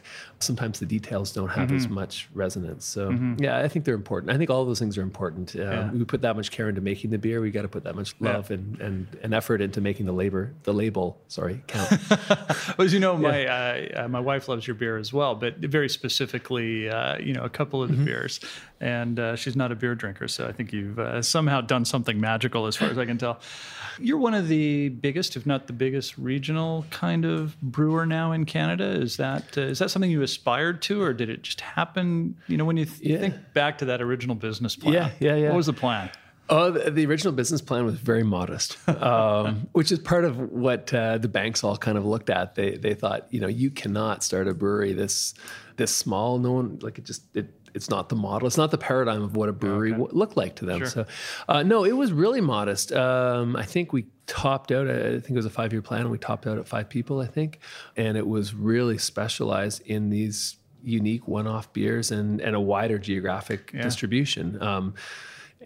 sometimes 0.49 0.75
the 0.85 0.87
details 0.97 1.27
don't 1.39 1.51
have 1.59 1.69
Mm-hmm. 1.69 1.77
as 1.77 1.89
much 2.01 2.15
resonance 2.43 2.85
so 2.95 3.03
yeah 3.47 3.59
i 3.65 3.69
think 3.71 3.85
they're 3.85 4.01
important 4.05 4.29
i 4.35 4.37
think 4.39 4.49
all 4.53 4.65
those 4.71 4.79
things 4.83 4.97
are 4.99 5.03
important 5.13 5.47
um, 5.57 5.61
Yeah. 5.61 5.91
we 6.01 6.05
put 6.15 6.23
that 6.27 6.35
much 6.41 6.49
care 6.57 6.69
into 6.71 6.81
making 6.91 7.09
the 7.11 7.19
beer 7.27 7.39
we 7.47 7.51
got 7.59 7.63
to 7.69 7.73
put 7.77 7.85
that 7.89 7.95
much 8.01 8.11
Yeah. 8.21 8.33
love 8.33 8.51
and, 8.57 8.81
and, 8.87 8.97
and 9.23 9.31
effort 9.41 9.61
into 9.67 9.81
making 9.89 10.07
the 10.07 10.17
labor 10.23 10.45
the 10.69 10.73
label 10.83 11.07
sorry 11.29 11.57
count 11.75 11.91
Well, 12.77 12.85
as 12.87 12.93
you 12.95 13.01
know, 13.07 13.15
my 13.31 13.39
uh, 13.47 14.05
uh, 14.05 14.09
my 14.09 14.21
wife 14.31 14.45
loves 14.49 14.65
your 14.67 14.77
beer 14.83 14.97
as 15.05 15.13
well, 15.13 15.35
but 15.35 15.53
very 15.59 15.89
specifically, 15.89 16.89
uh, 16.89 17.19
you 17.19 17.33
know, 17.37 17.43
a 17.43 17.49
couple 17.59 17.83
of 17.83 17.89
the 17.91 17.97
beers. 18.05 18.41
And 18.81 19.19
uh, 19.19 19.37
she's 19.37 19.57
not 19.57 19.73
a 19.73 19.75
beer 19.75 19.95
drinker, 19.95 20.27
so 20.29 20.47
I 20.47 20.53
think 20.53 20.73
you've 20.73 20.99
uh, 20.99 21.21
somehow 21.23 21.61
done 21.61 21.85
something 21.85 22.19
magical, 22.21 22.67
as 22.67 22.77
far 22.77 22.89
as 22.89 22.97
I 22.99 23.05
can 23.05 23.19
tell. 23.19 23.41
You're 23.99 24.19
one 24.19 24.33
of 24.35 24.49
the 24.49 24.89
biggest, 24.89 25.37
if 25.37 25.45
not 25.47 25.67
the 25.67 25.73
biggest, 25.75 26.17
regional 26.17 26.87
kind 26.91 27.25
of 27.27 27.61
brewer 27.61 28.07
now 28.07 28.33
in 28.33 28.45
Canada. 28.47 28.85
Is 28.91 29.10
that 29.19 29.57
uh, 29.59 29.63
is 29.63 29.79
that 29.81 29.91
something 29.91 30.11
you 30.11 30.23
aspired 30.23 30.83
to, 30.83 31.03
or 31.03 31.13
did 31.13 31.29
it 31.31 31.43
just 31.43 31.61
happen? 31.61 32.37
You 32.47 32.57
know, 32.57 32.65
when 32.65 32.77
you 32.77 32.85
th- 32.87 33.01
Yeah. 33.01 33.19
think 33.19 33.35
back 33.55 33.79
to 33.79 33.85
that 33.87 34.01
original 34.03 34.35
business 34.37 34.77
plan, 34.77 34.95
Yeah, 34.95 35.11
yeah, 35.21 35.35
yeah. 35.37 35.49
What 35.49 35.57
was 35.57 35.67
the 35.67 35.73
plan? 35.73 36.11
Oh, 36.53 36.73
the, 36.73 36.91
the 36.91 37.07
original 37.07 37.33
business 37.33 37.61
plan 37.61 37.85
was 37.85 37.95
very 37.95 38.25
modest, 38.25 38.77
um, 38.89 39.69
which 39.73 39.93
is 39.93 40.01
part 40.01 40.25
of 40.25 40.37
what 40.37 40.93
uh, 40.93 41.17
the 41.19 41.29
banks 41.29 41.63
all 41.63 41.77
kind 41.77 41.97
of 41.97 42.05
looked 42.05 42.29
at. 42.29 42.57
They 42.57 42.73
they 42.77 42.95
thought, 42.95 43.29
you 43.31 43.41
know, 43.41 43.47
you 43.47 43.71
cannot 43.71 44.25
start 44.25 44.49
a 44.49 44.55
brewery 44.55 44.93
this 44.93 45.35
this 45.77 45.95
small. 45.95 46.39
No 46.39 46.51
one 46.53 46.79
like 46.83 46.99
it 46.99 47.05
just 47.05 47.23
it. 47.37 47.55
It's 47.75 47.89
not 47.91 48.09
the 48.09 48.17
model. 48.17 48.47
It's 48.47 48.57
not 48.57 48.71
the 48.71 48.79
paradigm 48.79 49.23
of 49.23 49.37
what 49.37 49.49
a 49.49 49.53
brewery 49.53 49.91
Okay. 49.93 49.99
w- 50.01 50.19
looked 50.19 50.37
like 50.37 50.57
to 50.57 50.65
them. 50.65 50.79
Sure. 50.81 50.87
So, 50.89 51.07
uh, 51.49 51.63
no, 51.63 51.85
it 51.85 51.93
was 51.93 52.13
really 52.13 52.41
modest. 52.41 52.93
Um, 52.93 53.57
I 53.57 53.65
think 53.65 53.93
we 53.93 54.07
topped 54.27 54.71
out. 54.73 54.89
I 54.89 55.13
think 55.21 55.31
it 55.31 55.37
was 55.37 55.47
a 55.47 55.51
five 55.51 55.73
year 55.73 55.83
plan, 55.83 56.03
and 56.03 56.11
we 56.11 56.19
topped 56.19 56.47
out 56.47 56.59
at 56.59 56.67
five 56.69 56.89
people. 56.89 57.21
I 57.21 57.27
think, 57.27 57.61
and 57.97 58.17
it 58.17 58.27
was 58.27 58.55
really 58.55 58.99
specialized 58.99 59.83
in 59.87 60.11
these 60.11 60.57
unique 60.83 61.29
one 61.29 61.47
off 61.47 61.73
beers 61.73 62.11
and 62.11 62.41
and 62.41 62.57
a 62.57 62.61
wider 62.61 62.99
geographic 62.99 63.71
Yeah. 63.75 63.83
distribution. 63.83 64.61
Um, 64.63 64.95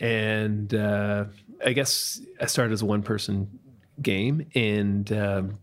and 0.01 0.75
uh, 0.75 1.27
I 1.65 1.73
guess 1.73 2.21
I 2.41 2.47
started 2.47 2.73
as 2.73 2.83
a 2.83 2.87
one 2.87 3.03
person 3.03 3.59
game, 4.03 4.47
and 4.55 5.11
um, 5.13 5.59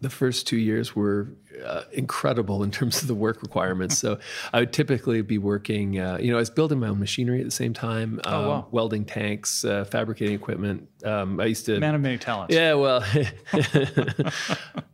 the 0.00 0.10
first 0.10 0.46
two 0.46 0.56
years 0.58 0.94
were 0.94 1.28
uh, 1.64 1.82
incredible 1.92 2.62
in 2.62 2.70
terms 2.70 3.00
of 3.02 3.08
the 3.08 3.14
work 3.14 3.40
requirements. 3.42 3.96
so 3.98 4.18
I 4.52 4.60
would 4.60 4.72
typically 4.72 5.22
be 5.22 5.38
working, 5.38 5.98
uh, 5.98 6.18
you 6.20 6.30
know, 6.30 6.36
I 6.36 6.40
was 6.40 6.50
building 6.50 6.78
my 6.80 6.88
own 6.88 6.98
machinery 7.00 7.38
at 7.40 7.44
the 7.46 7.50
same 7.50 7.72
time, 7.72 8.20
um, 8.24 8.34
Oh, 8.34 8.48
wow. 8.48 8.66
welding 8.70 9.04
tanks, 9.06 9.64
uh, 9.64 9.84
fabricating 9.84 10.34
equipment. 10.34 10.88
Um, 11.04 11.40
I 11.40 11.46
used 11.46 11.64
to. 11.66 11.80
Man 11.80 11.94
of 11.94 12.00
many 12.02 12.18
talents. 12.18 12.54
Yeah, 12.54 12.74
well, 12.74 13.02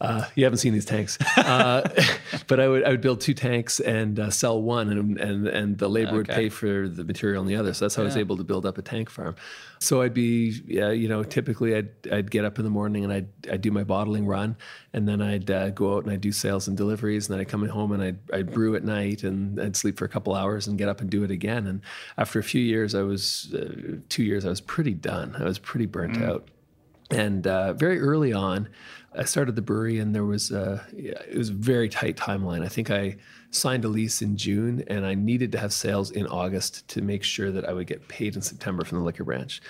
uh, 0.00 0.24
you 0.34 0.44
haven't 0.44 0.58
seen 0.58 0.72
these 0.72 0.84
tanks, 0.84 1.18
uh, 1.36 1.88
but 2.46 2.60
I 2.60 2.68
would 2.68 2.84
I 2.84 2.90
would 2.90 3.00
build 3.00 3.20
two 3.20 3.34
tanks 3.34 3.80
and 3.80 4.18
uh, 4.18 4.30
sell 4.30 4.60
one, 4.60 4.90
and 4.90 5.18
and 5.18 5.46
and 5.48 5.78
the 5.78 5.88
labor 5.88 6.14
would 6.16 6.28
pay 6.28 6.48
for 6.48 6.88
the 6.88 7.04
material 7.04 7.40
on 7.40 7.46
the 7.46 7.56
other. 7.56 7.72
So 7.74 7.84
that's 7.84 7.94
how 7.94 8.02
I 8.02 8.06
was 8.06 8.16
able 8.16 8.36
to 8.36 8.44
build 8.44 8.66
up 8.66 8.78
a 8.78 8.82
tank 8.82 9.10
farm. 9.10 9.34
So 9.80 10.02
I'd 10.02 10.12
be, 10.14 10.60
yeah, 10.66 10.90
you 10.90 11.08
know, 11.08 11.22
typically 11.22 11.76
I'd 11.76 11.90
I'd 12.10 12.30
get 12.30 12.44
up 12.44 12.58
in 12.58 12.64
the 12.64 12.70
morning 12.70 13.04
and 13.04 13.12
I'd 13.12 13.28
I'd 13.50 13.60
do 13.60 13.70
my 13.70 13.84
bottling 13.84 14.26
run, 14.26 14.56
and 14.92 15.08
then 15.08 15.22
I'd 15.22 15.50
uh, 15.50 15.70
go 15.70 15.94
out 15.94 16.02
and 16.04 16.12
I'd 16.12 16.20
do 16.20 16.32
sales 16.32 16.66
and 16.68 16.76
deliveries, 16.76 17.28
and 17.28 17.34
then 17.34 17.40
I'd 17.40 17.48
come 17.48 17.66
home 17.68 17.92
and 17.92 18.02
I'd 18.02 18.18
I'd 18.32 18.52
brew 18.52 18.74
at 18.74 18.82
night, 18.84 19.22
and 19.22 19.60
I'd 19.60 19.76
sleep 19.76 19.98
for 19.98 20.04
a 20.04 20.08
couple 20.08 20.34
hours 20.34 20.66
and 20.66 20.76
get 20.78 20.88
up 20.88 21.00
and 21.00 21.08
do 21.08 21.22
it 21.22 21.30
again. 21.30 21.66
And 21.66 21.80
after 22.16 22.38
a 22.38 22.42
few 22.42 22.60
years, 22.62 22.94
I 22.94 23.02
was 23.02 23.54
uh, 23.54 23.98
two 24.08 24.24
years, 24.24 24.44
I 24.44 24.48
was 24.48 24.60
pretty 24.60 24.94
done. 24.94 25.36
I 25.38 25.44
was 25.44 25.58
pretty 25.58 25.86
burnt 25.86 26.14
Mm. 26.14 26.28
out. 26.28 26.48
And 27.10 27.46
uh, 27.46 27.72
very 27.74 28.00
early 28.00 28.32
on, 28.32 28.68
I 29.16 29.24
started 29.24 29.56
the 29.56 29.62
brewery, 29.62 29.98
and 29.98 30.14
there 30.14 30.24
was 30.24 30.50
a, 30.50 30.84
it 30.92 31.36
was 31.36 31.48
a 31.50 31.54
very 31.54 31.88
tight 31.88 32.16
timeline. 32.16 32.64
I 32.64 32.68
think 32.68 32.90
I 32.90 33.16
signed 33.50 33.84
a 33.84 33.88
lease 33.88 34.20
in 34.22 34.36
June, 34.36 34.84
and 34.88 35.06
I 35.06 35.14
needed 35.14 35.52
to 35.52 35.58
have 35.58 35.72
sales 35.72 36.10
in 36.10 36.26
August 36.26 36.86
to 36.88 37.02
make 37.02 37.22
sure 37.24 37.50
that 37.50 37.64
I 37.68 37.72
would 37.72 37.86
get 37.86 38.06
paid 38.08 38.36
in 38.36 38.42
September 38.42 38.84
from 38.84 38.98
the 38.98 39.04
liquor 39.04 39.24
branch 39.24 39.60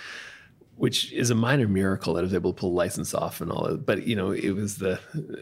which 0.76 1.12
is 1.12 1.30
a 1.30 1.34
minor 1.34 1.66
miracle 1.66 2.14
that 2.14 2.20
I 2.20 2.22
was 2.22 2.34
able 2.34 2.52
to 2.52 2.60
pull 2.60 2.72
license 2.72 3.12
off 3.12 3.40
and 3.40 3.50
all 3.50 3.66
that. 3.66 3.84
But 3.84 4.06
you 4.06 4.14
know, 4.14 4.30
it 4.30 4.52
was 4.52 4.76
the 4.78 5.00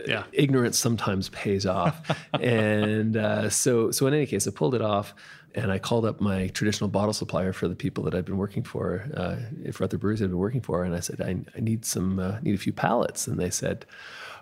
Yeah. 0.09 0.25
ignorance 0.33 0.79
sometimes 0.79 1.29
pays 1.29 1.67
off, 1.67 2.11
and 2.41 3.19
uh, 3.19 3.51
so 3.51 3.91
so 3.91 4.07
in 4.07 4.15
any 4.15 4.25
case, 4.25 4.49
I 4.49 4.51
pulled 4.51 4.75
it 4.75 4.81
off, 4.81 5.15
and 5.57 5.73
I 5.73 5.79
called 5.79 6.05
up 6.05 6.21
my 6.21 6.49
traditional 6.49 6.89
bottle 6.89 7.15
supplier 7.15 7.53
for 7.53 7.67
the 7.67 7.75
people 7.75 8.05
that 8.05 8.15
I'd 8.15 8.27
been 8.27 8.37
working 8.37 8.63
for, 8.63 9.09
uh, 9.15 9.37
for 9.73 9.85
other 9.85 9.99
breweries 9.99 10.23
I'd 10.23 10.29
been 10.29 10.39
working 10.39 10.61
for, 10.61 10.85
and 10.85 10.95
I 10.95 11.01
said, 11.01 11.21
I, 11.21 11.37
I 11.57 11.61
need 11.61 11.85
some 11.85 12.19
uh, 12.19 12.39
need 12.43 12.55
a 12.55 12.59
few 12.59 12.73
pallets, 12.73 13.27
and 13.27 13.39
they 13.39 13.51
said. 13.51 13.87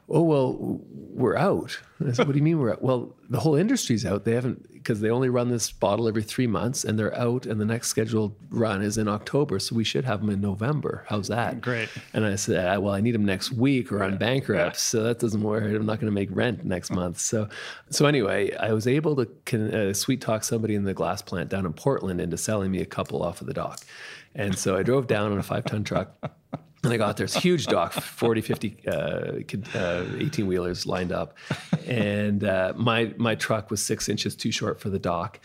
Oh 0.08 0.22
well, 0.22 0.80
we're 1.14 1.36
out. 1.36 1.78
And 1.98 2.10
I 2.10 2.12
said, 2.12 2.26
"What 2.26 2.32
do 2.32 2.38
you 2.38 2.44
mean 2.44 2.58
we're 2.58 2.72
out?" 2.72 2.82
Well, 2.82 3.14
the 3.30 3.40
whole 3.40 3.54
industry's 3.54 4.04
out. 4.04 4.24
They 4.24 4.34
haven't 4.34 4.70
because 4.72 5.00
they 5.00 5.08
only 5.08 5.30
run 5.30 5.48
this 5.48 5.72
bottle 5.72 6.06
every 6.06 6.22
three 6.22 6.46
months, 6.46 6.84
and 6.84 6.98
they're 6.98 7.16
out. 7.16 7.46
And 7.46 7.58
the 7.58 7.64
next 7.64 7.88
scheduled 7.88 8.34
run 8.50 8.82
is 8.82 8.98
in 8.98 9.08
October, 9.08 9.58
so 9.58 9.74
we 9.74 9.84
should 9.84 10.04
have 10.04 10.20
them 10.20 10.28
in 10.28 10.42
November. 10.42 11.06
How's 11.08 11.28
that? 11.28 11.62
Great. 11.62 11.88
And 12.12 12.26
I 12.26 12.34
said, 12.34 12.66
"Ah, 12.66 12.78
well, 12.78 12.92
I 12.92 13.00
need 13.00 13.14
them 13.14 13.24
next 13.24 13.52
week, 13.52 13.90
or 13.90 14.02
I'm 14.02 14.18
bankrupt, 14.18 14.76
so 14.76 15.04
that 15.04 15.20
doesn't 15.20 15.42
work. 15.42 15.64
I'm 15.64 15.86
not 15.86 16.00
going 16.00 16.10
to 16.10 16.14
make 16.14 16.28
rent 16.30 16.64
next 16.64 16.90
month. 16.90 17.18
So, 17.18 17.48
so 17.88 18.04
anyway, 18.04 18.54
I 18.56 18.72
was 18.72 18.86
able 18.86 19.16
to 19.16 19.90
uh, 19.90 19.94
sweet 19.94 20.20
talk 20.20 20.44
somebody 20.44 20.74
in 20.74 20.84
the 20.84 20.94
glass 20.94 21.22
plant 21.22 21.48
down 21.48 21.64
in 21.64 21.72
Portland 21.72 22.20
into 22.20 22.36
selling 22.36 22.70
me 22.70 22.82
a 22.82 22.86
couple 22.86 23.22
off 23.22 23.40
of 23.40 23.46
the 23.46 23.54
dock. 23.54 23.80
And 24.34 24.58
so 24.58 24.76
I 24.76 24.82
drove 24.82 25.06
down 25.06 25.32
on 25.32 25.38
a 25.38 25.42
five 25.42 25.64
ton 25.64 25.84
truck. 25.84 26.16
And 26.82 26.92
I 26.92 26.98
got 26.98 27.16
there, 27.16 27.26
a 27.26 27.38
huge 27.38 27.66
dock, 27.66 27.94
40, 27.94 28.42
50 28.42 28.76
uh, 28.86 30.04
18 30.18 30.46
wheelers 30.46 30.86
lined 30.86 31.12
up. 31.12 31.34
And 31.86 32.44
uh, 32.44 32.74
my, 32.76 33.14
my 33.16 33.34
truck 33.36 33.70
was 33.70 33.82
six 33.82 34.06
inches 34.08 34.36
too 34.36 34.52
short 34.52 34.80
for 34.80 34.90
the 34.90 34.98
dock. 34.98 35.40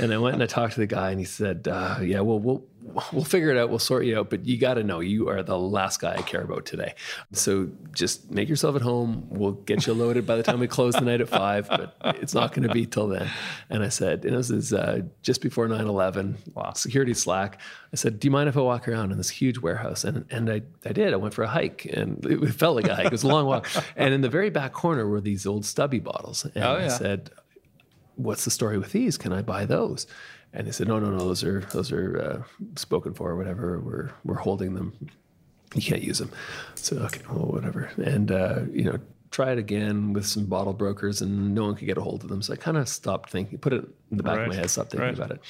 And 0.00 0.12
I 0.12 0.18
went 0.18 0.34
and 0.34 0.42
I 0.42 0.46
talked 0.46 0.74
to 0.74 0.80
the 0.80 0.88
guy, 0.88 1.10
and 1.10 1.20
he 1.20 1.24
said, 1.24 1.68
uh, 1.68 1.98
Yeah, 2.02 2.20
well, 2.20 2.40
we'll, 2.40 2.64
we'll 3.12 3.24
figure 3.24 3.50
it 3.50 3.56
out. 3.56 3.68
We'll 3.70 3.78
sort 3.78 4.04
you 4.04 4.18
out. 4.18 4.30
But 4.30 4.46
you 4.46 4.58
got 4.58 4.74
to 4.74 4.82
know, 4.84 5.00
you 5.00 5.28
are 5.28 5.42
the 5.42 5.58
last 5.58 6.00
guy 6.00 6.14
I 6.16 6.22
care 6.22 6.40
about 6.42 6.64
today. 6.66 6.94
So 7.32 7.68
just 7.92 8.30
make 8.30 8.48
yourself 8.48 8.74
at 8.76 8.82
home. 8.82 9.26
We'll 9.28 9.52
get 9.52 9.86
you 9.86 9.92
loaded 9.94 10.26
by 10.26 10.36
the 10.36 10.42
time 10.42 10.60
we 10.60 10.66
close 10.68 10.94
the 10.94 11.02
night 11.02 11.20
at 11.20 11.28
five, 11.28 11.68
but 11.68 11.94
it's 12.16 12.34
not 12.34 12.52
going 12.52 12.66
to 12.66 12.72
be 12.74 12.86
till 12.86 13.08
then. 13.08 13.28
And 13.68 13.82
I 13.82 13.88
said, 13.88 14.24
and 14.24 14.36
this 14.36 14.50
is 14.50 14.72
uh, 14.72 15.02
just 15.22 15.40
before 15.42 15.68
9 15.68 15.86
11, 15.86 16.38
Wow. 16.54 16.72
security 16.72 17.14
slack. 17.14 17.60
I 17.92 17.96
said, 17.96 18.18
Do 18.20 18.26
you 18.26 18.32
mind 18.32 18.48
if 18.48 18.56
I 18.56 18.60
walk 18.60 18.88
around 18.88 19.12
in 19.12 19.18
this 19.18 19.30
huge 19.30 19.58
warehouse? 19.58 20.04
And, 20.04 20.24
and 20.30 20.50
I, 20.50 20.62
I 20.84 20.92
did. 20.92 21.12
I 21.12 21.16
went 21.16 21.34
for 21.34 21.42
a 21.42 21.48
hike 21.48 21.84
and 21.86 22.24
it 22.28 22.52
felt 22.54 22.76
like 22.76 22.88
a 22.88 22.94
hike. 22.94 23.06
It 23.06 23.12
was 23.12 23.24
a 23.24 23.28
long 23.28 23.46
walk. 23.46 23.68
And 23.96 24.14
in 24.14 24.20
the 24.20 24.28
very 24.28 24.50
back 24.50 24.72
corner 24.72 25.06
were 25.08 25.20
these 25.20 25.46
old 25.46 25.64
stubby 25.64 25.98
bottles. 26.00 26.44
And 26.54 26.64
Oh, 26.64 26.76
I 26.76 26.88
said, 26.88 27.30
What's 28.16 28.44
the 28.44 28.50
story 28.50 28.76
with 28.78 28.92
these? 28.92 29.16
Can 29.16 29.32
I 29.32 29.40
buy 29.42 29.64
those? 29.64 30.06
And 30.52 30.66
they 30.66 30.72
said, 30.72 30.88
No, 30.88 30.98
no, 30.98 31.10
no. 31.10 31.18
Those 31.18 31.44
are 31.44 31.60
those 31.72 31.92
are 31.92 32.20
uh, 32.20 32.66
spoken 32.76 33.14
for 33.14 33.30
or 33.30 33.36
whatever. 33.36 33.78
We're 33.80 34.10
we're 34.24 34.34
holding 34.34 34.74
them. 34.74 34.92
You 35.74 35.82
can't 35.82 36.02
use 36.02 36.18
them. 36.18 36.30
So 36.74 36.96
okay, 36.98 37.20
well, 37.30 37.46
whatever. 37.46 37.90
And 38.02 38.32
uh, 38.32 38.62
you 38.72 38.84
know, 38.84 38.98
try 39.30 39.52
it 39.52 39.58
again 39.58 40.12
with 40.12 40.26
some 40.26 40.46
bottle 40.46 40.72
brokers, 40.72 41.22
and 41.22 41.54
no 41.54 41.64
one 41.64 41.76
could 41.76 41.86
get 41.86 41.96
a 41.98 42.00
hold 42.00 42.24
of 42.24 42.28
them. 42.30 42.42
So 42.42 42.52
I 42.52 42.56
kind 42.56 42.76
of 42.76 42.88
stopped 42.88 43.30
thinking, 43.30 43.58
put 43.58 43.72
it 43.72 43.84
in 44.10 44.16
the 44.16 44.24
back 44.24 44.38
Right. 44.38 44.42
of 44.42 44.48
my 44.48 44.56
head, 44.56 44.70
stopped 44.70 44.90
thinking 44.90 45.06
Right. 45.06 45.16
about 45.16 45.30
it. 45.30 45.40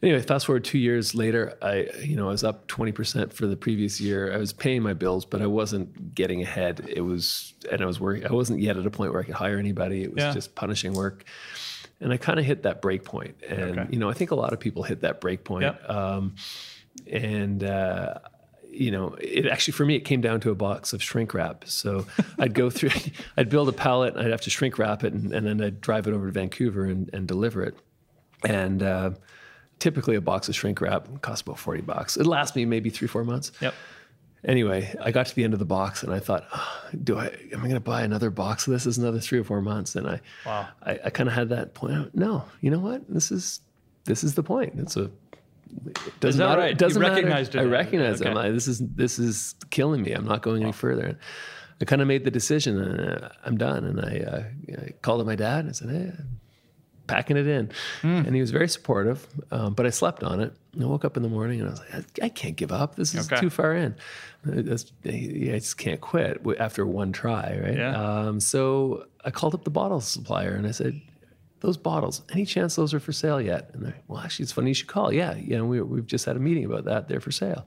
Anyway, 0.00 0.20
fast 0.22 0.46
forward 0.46 0.62
two 0.64 0.78
years 0.78 1.14
later, 1.14 1.56
I 1.62 1.88
you 2.04 2.14
know 2.14 2.28
I 2.28 2.32
was 2.32 2.44
up 2.44 2.66
twenty 2.68 2.92
percent 2.92 3.32
for 3.32 3.46
the 3.46 3.56
previous 3.56 3.98
year. 4.00 4.32
I 4.32 4.36
was 4.36 4.52
paying 4.52 4.82
my 4.82 4.92
bills, 4.92 5.24
but 5.24 5.40
I 5.40 5.46
wasn't 5.46 6.14
getting 6.14 6.42
ahead. 6.42 6.86
It 6.86 7.00
was, 7.00 7.54
and 7.72 7.80
I 7.80 7.86
was 7.86 7.98
working. 7.98 8.26
I 8.26 8.32
wasn't 8.32 8.60
yet 8.60 8.76
at 8.76 8.84
a 8.86 8.90
point 8.90 9.10
where 9.12 9.22
I 9.22 9.24
could 9.24 9.34
hire 9.34 9.56
anybody. 9.58 10.02
It 10.04 10.12
was 10.14 10.22
Yeah. 10.22 10.32
just 10.34 10.54
punishing 10.54 10.92
work, 10.92 11.24
and 12.00 12.12
I 12.12 12.16
kind 12.16 12.38
of 12.38 12.44
hit 12.44 12.62
that 12.62 12.80
break 12.82 13.04
point. 13.04 13.36
And 13.48 13.78
Okay. 13.78 13.86
you 13.90 13.98
know, 13.98 14.08
I 14.08 14.12
think 14.14 14.30
a 14.30 14.34
lot 14.36 14.52
of 14.52 14.60
people 14.60 14.82
hit 14.82 15.00
that 15.00 15.20
break 15.20 15.44
point. 15.44 15.62
Yep. 15.64 15.90
Um, 15.90 16.34
and 17.10 17.62
uh, 17.64 18.14
you 18.70 18.90
know, 18.90 19.14
it 19.20 19.46
actually 19.46 19.72
for 19.72 19.84
me 19.84 19.96
it 19.96 20.00
came 20.04 20.20
down 20.20 20.40
to 20.40 20.50
a 20.50 20.54
box 20.54 20.92
of 20.92 21.02
shrink 21.02 21.34
wrap. 21.34 21.64
So 21.66 22.06
I'd 22.38 22.54
go 22.54 22.70
through, 22.70 22.90
I'd 23.36 23.48
build 23.48 23.68
a 23.68 23.72
pallet, 23.72 24.16
I'd 24.16 24.30
have 24.30 24.42
to 24.42 24.50
shrink 24.50 24.78
wrap 24.78 25.04
it, 25.04 25.12
and, 25.12 25.32
and 25.32 25.46
then 25.46 25.60
I'd 25.62 25.80
drive 25.80 26.06
it 26.06 26.14
over 26.14 26.26
to 26.26 26.32
Vancouver 26.32 26.84
and, 26.84 27.10
and 27.12 27.26
deliver 27.26 27.62
it. 27.62 27.74
And 28.44 28.82
uh, 28.82 29.10
typically, 29.80 30.14
a 30.14 30.20
box 30.20 30.48
of 30.48 30.54
shrink 30.54 30.80
wrap 30.80 31.08
costs 31.22 31.42
about 31.42 31.58
forty 31.58 31.80
bucks. 31.82 32.16
It 32.16 32.26
lasts 32.26 32.54
me 32.54 32.64
maybe 32.64 32.90
three, 32.90 33.08
four 33.08 33.24
months. 33.24 33.50
Yep. 33.60 33.74
Anyway, 34.44 34.94
I 35.02 35.10
got 35.10 35.26
to 35.26 35.34
the 35.34 35.42
end 35.44 35.52
of 35.52 35.58
the 35.58 35.64
box, 35.64 36.02
and 36.04 36.12
I 36.14 36.20
thought, 36.20 36.44
"Ah, 36.52 36.84
do 37.02 37.18
I? 37.18 37.26
Am 37.52 37.58
I 37.58 37.62
going 37.62 37.74
to 37.74 37.80
buy 37.80 38.02
another 38.02 38.30
box 38.30 38.66
of 38.66 38.72
this? 38.72 38.84
This 38.84 38.96
is 38.96 39.02
another 39.02 39.18
three 39.18 39.38
or 39.40 39.44
four 39.44 39.60
months, 39.60 39.96
and 39.96 40.06
I, 40.08 40.20
Wow. 40.46 40.68
I, 40.82 40.98
I 41.06 41.10
kind 41.10 41.28
of 41.28 41.34
had 41.34 41.48
that 41.48 41.74
point. 41.74 42.14
No, 42.14 42.44
you 42.60 42.70
know 42.70 42.78
what? 42.78 43.02
This 43.12 43.32
is 43.32 43.60
this 44.04 44.22
is 44.22 44.34
the 44.34 44.42
point. 44.44 44.74
It's 44.78 44.96
a 44.96 45.10
it 45.86 46.20
doesn't 46.20 46.38
matter. 46.38 46.60
right? 46.60 46.70
It 46.70 46.78
doesn't 46.78 47.02
You 47.02 47.08
matter. 47.08 47.16
recognized 47.16 47.54
it. 47.54 47.60
I 47.60 47.64
recognize 47.64 48.20
Okay. 48.22 48.30
it. 48.30 48.34
Like, 48.34 48.52
this 48.52 48.68
is 48.68 48.78
this 48.78 49.18
is 49.18 49.54
killing 49.70 50.02
me. 50.02 50.12
I'm 50.12 50.24
not 50.24 50.40
going 50.42 50.62
any 50.62 50.72
further. 50.72 51.04
And 51.04 51.18
I 51.80 51.84
kind 51.84 52.00
of 52.00 52.08
made 52.08 52.24
the 52.24 52.30
decision, 52.30 52.80
and 52.80 53.24
uh, 53.24 53.28
I'm 53.44 53.58
done. 53.58 53.84
And 53.84 54.00
I, 54.00 54.18
uh, 54.20 54.44
I 54.82 54.90
called 55.02 55.20
up 55.20 55.26
my 55.26 55.36
dad 55.36 55.60
and 55.60 55.68
I 55.70 55.72
said, 55.72 55.90
"Hey, 55.90 56.12
packing 57.08 57.36
it 57.36 57.46
in," 57.48 57.70
Hmm. 58.02 58.22
and 58.26 58.34
he 58.34 58.40
was 58.40 58.50
very 58.52 58.68
supportive. 58.68 59.26
Um, 59.50 59.74
but 59.74 59.84
I 59.86 59.90
slept 59.90 60.22
on 60.22 60.40
it. 60.40 60.52
And 60.74 60.84
I 60.84 60.86
woke 60.86 61.04
up 61.04 61.16
in 61.16 61.22
the 61.24 61.28
morning 61.28 61.60
and 61.60 61.68
I 61.68 61.72
was 61.72 61.80
like, 61.80 62.20
"I, 62.22 62.26
I 62.26 62.28
can't 62.28 62.54
give 62.56 62.70
up. 62.70 62.94
This 62.94 63.14
is 63.14 63.26
Okay. 63.26 63.40
too 63.40 63.50
far 63.50 63.74
in. 63.74 63.96
That's, 64.44 64.92
I 65.04 65.10
just 65.58 65.76
can't 65.78 66.00
quit 66.00 66.40
after 66.60 66.86
one 66.86 67.10
try, 67.12 67.58
right?" 67.60 67.76
Yeah. 67.76 67.96
Um, 68.00 68.38
so 68.38 69.06
I 69.24 69.30
called 69.32 69.54
up 69.54 69.64
the 69.64 69.70
bottle 69.70 70.00
supplier 70.00 70.54
and 70.54 70.66
I 70.66 70.70
said, 70.70 71.00
those 71.60 71.76
bottles, 71.76 72.22
any 72.30 72.44
chance 72.44 72.76
those 72.76 72.94
are 72.94 73.00
for 73.00 73.10
sale 73.12 73.40
yet? 73.40 73.70
And 73.72 73.84
they're, 73.84 73.96
well, 74.06 74.20
actually, 74.20 74.44
it's 74.44 74.52
funny 74.52 74.68
you 74.70 74.74
should 74.74 74.86
call. 74.86 75.12
Yeah, 75.12 75.34
you 75.34 75.58
know, 75.58 75.64
we, 75.64 75.80
we've 75.80 76.06
just 76.06 76.24
had 76.24 76.36
a 76.36 76.38
meeting 76.38 76.64
about 76.64 76.84
that. 76.84 77.08
They're 77.08 77.18
for 77.18 77.32
sale. 77.32 77.66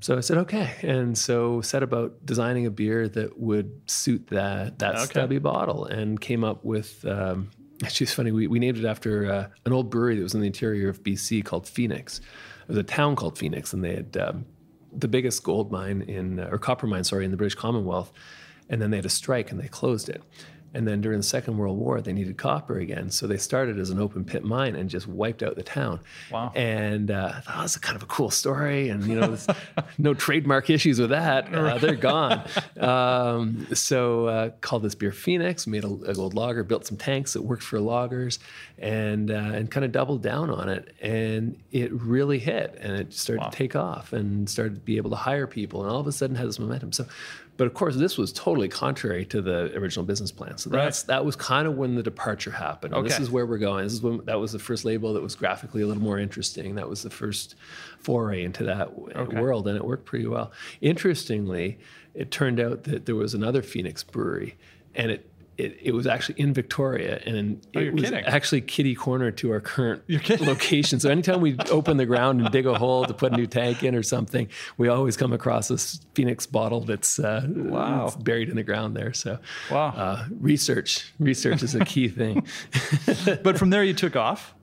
So 0.00 0.16
I 0.18 0.20
said, 0.20 0.38
okay. 0.38 0.74
And 0.82 1.16
so 1.16 1.60
set 1.60 1.84
about 1.84 2.26
designing 2.26 2.66
a 2.66 2.70
beer 2.72 3.08
that 3.10 3.38
would 3.38 3.80
suit 3.88 4.26
that, 4.28 4.80
that 4.80 4.96
Okay. 4.96 5.04
stubby 5.04 5.38
bottle 5.38 5.84
and 5.84 6.20
came 6.20 6.42
up 6.42 6.64
with, 6.64 7.04
um, 7.06 7.50
it's 7.80 8.14
funny, 8.14 8.32
we, 8.32 8.46
we 8.46 8.58
named 8.58 8.78
it 8.78 8.84
after 8.84 9.30
uh, 9.30 9.46
an 9.64 9.72
old 9.72 9.90
brewery 9.90 10.16
that 10.16 10.22
was 10.22 10.34
in 10.34 10.40
the 10.40 10.46
interior 10.46 10.88
of 10.88 11.02
BC 11.02 11.44
called 11.44 11.66
Phoenix. 11.66 12.20
It 12.62 12.68
was 12.68 12.76
a 12.76 12.82
town 12.82 13.16
called 13.16 13.38
Phoenix, 13.38 13.72
and 13.72 13.84
they 13.84 13.96
had 13.96 14.16
um, 14.16 14.46
the 14.92 15.08
biggest 15.08 15.42
gold 15.42 15.72
mine 15.72 16.02
in, 16.02 16.40
or 16.40 16.58
copper 16.58 16.86
mine, 16.86 17.04
sorry, 17.04 17.24
in 17.24 17.30
the 17.30 17.36
British 17.36 17.56
Commonwealth. 17.56 18.12
And 18.70 18.80
then 18.80 18.90
they 18.90 18.96
had 18.96 19.04
a 19.04 19.10
strike 19.10 19.50
and 19.50 19.60
they 19.60 19.68
closed 19.68 20.08
it. 20.08 20.22
And 20.74 20.86
then 20.86 21.00
during 21.00 21.18
the 21.18 21.22
Second 21.24 21.56
World 21.56 21.78
War, 21.78 22.00
they 22.00 22.12
needed 22.12 22.36
copper 22.36 22.78
again. 22.78 23.10
So 23.10 23.26
they 23.26 23.36
started 23.36 23.78
as 23.78 23.90
an 23.90 23.98
open 24.00 24.24
pit 24.24 24.44
mine 24.44 24.74
and 24.74 24.90
just 24.90 25.06
wiped 25.06 25.42
out 25.42 25.54
the 25.56 25.62
town. 25.62 26.00
Wow. 26.30 26.52
And 26.54 27.10
uh, 27.10 27.32
I 27.36 27.40
thought, 27.40 27.54
oh, 27.56 27.60
that's 27.60 27.76
a 27.76 27.80
kind 27.80 27.96
of 27.96 28.02
a 28.02 28.06
cool 28.06 28.30
story. 28.30 28.88
And, 28.88 29.04
you 29.06 29.14
know, 29.14 29.28
there's 29.28 29.46
no 29.98 30.14
trademark 30.14 30.68
issues 30.70 31.00
with 31.00 31.10
that. 31.10 31.48
Uh, 31.54 31.78
they're 31.78 31.94
gone. 31.94 32.42
Um, 32.80 33.66
so 33.74 34.26
uh, 34.26 34.50
called 34.60 34.82
this 34.82 34.94
beer 34.94 35.12
Phoenix, 35.12 35.66
made 35.66 35.84
a, 35.84 35.88
a 35.88 36.14
gold 36.14 36.34
lager, 36.34 36.62
built 36.64 36.86
some 36.86 36.96
tanks 36.96 37.32
that 37.32 37.42
worked 37.42 37.62
for 37.62 37.80
loggers 37.80 38.38
and, 38.78 39.30
uh, 39.30 39.34
and 39.34 39.70
kind 39.70 39.84
of 39.84 39.92
doubled 39.92 40.22
down 40.22 40.50
on 40.50 40.68
it. 40.68 40.94
And 41.00 41.56
it 41.72 41.92
really 41.92 42.38
hit 42.38 42.76
and 42.80 42.92
it 42.96 43.12
started 43.12 43.42
Wow. 43.42 43.48
to 43.50 43.56
take 43.56 43.76
off 43.76 44.12
and 44.12 44.48
started 44.48 44.74
to 44.74 44.80
be 44.80 44.96
able 44.96 45.10
to 45.10 45.16
hire 45.16 45.46
people. 45.46 45.82
And 45.82 45.90
all 45.90 46.00
of 46.00 46.06
a 46.06 46.12
sudden 46.12 46.36
had 46.36 46.46
this 46.48 46.58
momentum. 46.58 46.92
So, 46.92 47.06
but 47.56 47.66
of 47.66 47.74
course, 47.74 47.94
this 47.96 48.18
was 48.18 48.32
totally 48.32 48.68
contrary 48.68 49.24
to 49.26 49.40
the 49.40 49.72
original 49.76 50.04
business 50.04 50.32
plan. 50.32 50.58
So 50.58 50.70
Right. 50.70 50.84
that's 50.84 51.04
that 51.04 51.24
was 51.24 51.36
kind 51.36 51.66
of 51.68 51.76
when 51.76 51.94
the 51.94 52.02
departure 52.02 52.50
happened. 52.50 52.94
And 52.94 53.06
This 53.06 53.20
is 53.20 53.30
where 53.30 53.46
we're 53.46 53.58
going. 53.58 53.84
This 53.84 53.92
is 53.94 54.02
when 54.02 54.24
that 54.24 54.40
was 54.40 54.52
the 54.52 54.58
first 54.58 54.84
label 54.84 55.14
that 55.14 55.22
was 55.22 55.34
graphically 55.36 55.82
a 55.82 55.86
little 55.86 56.02
more 56.02 56.18
interesting. 56.18 56.74
That 56.74 56.88
was 56.88 57.02
the 57.02 57.10
first 57.10 57.54
foray 57.98 58.42
into 58.44 58.64
that 58.64 58.88
Okay. 59.14 59.40
world, 59.40 59.68
and 59.68 59.76
it 59.76 59.84
worked 59.84 60.04
pretty 60.04 60.26
well. 60.26 60.52
Interestingly, 60.80 61.78
it 62.14 62.30
turned 62.30 62.60
out 62.60 62.84
that 62.84 63.06
there 63.06 63.14
was 63.16 63.34
another 63.34 63.62
Phoenix 63.62 64.02
brewery, 64.02 64.56
and 64.94 65.10
it. 65.10 65.28
It, 65.56 65.78
it 65.82 65.92
was 65.92 66.06
actually 66.06 66.40
in 66.40 66.52
Victoria, 66.52 67.20
and 67.26 67.64
Oh, 67.76 67.80
it 67.80 67.92
was 67.94 68.04
kidding. 68.04 68.24
actually 68.24 68.60
kitty 68.62 68.94
corner 68.94 69.30
to 69.30 69.52
our 69.52 69.60
current 69.60 70.02
location. 70.40 70.98
So 71.00 71.10
anytime 71.10 71.40
we 71.40 71.56
open 71.70 71.96
the 71.96 72.06
ground 72.06 72.40
and 72.40 72.50
dig 72.50 72.66
a 72.66 72.74
hole 72.76 73.04
to 73.04 73.14
put 73.14 73.32
a 73.32 73.36
new 73.36 73.46
tank 73.46 73.82
in 73.84 73.94
or 73.94 74.02
something, 74.02 74.48
we 74.78 74.88
always 74.88 75.16
come 75.16 75.32
across 75.32 75.68
this 75.68 76.00
Phoenix 76.14 76.46
bottle 76.46 76.80
that's 76.80 77.18
uh, 77.18 77.46
Wow. 77.48 78.12
buried 78.20 78.48
in 78.48 78.56
the 78.56 78.62
ground 78.64 78.96
there. 78.96 79.12
So 79.12 79.38
Wow. 79.70 79.88
uh, 79.90 80.24
research 80.40 81.12
research 81.20 81.62
is 81.62 81.74
a 81.74 81.84
key 81.84 82.08
thing. 82.08 82.46
But 83.42 83.58
from 83.58 83.70
there, 83.70 83.84
you 83.84 83.94
took 83.94 84.16
off. 84.16 84.54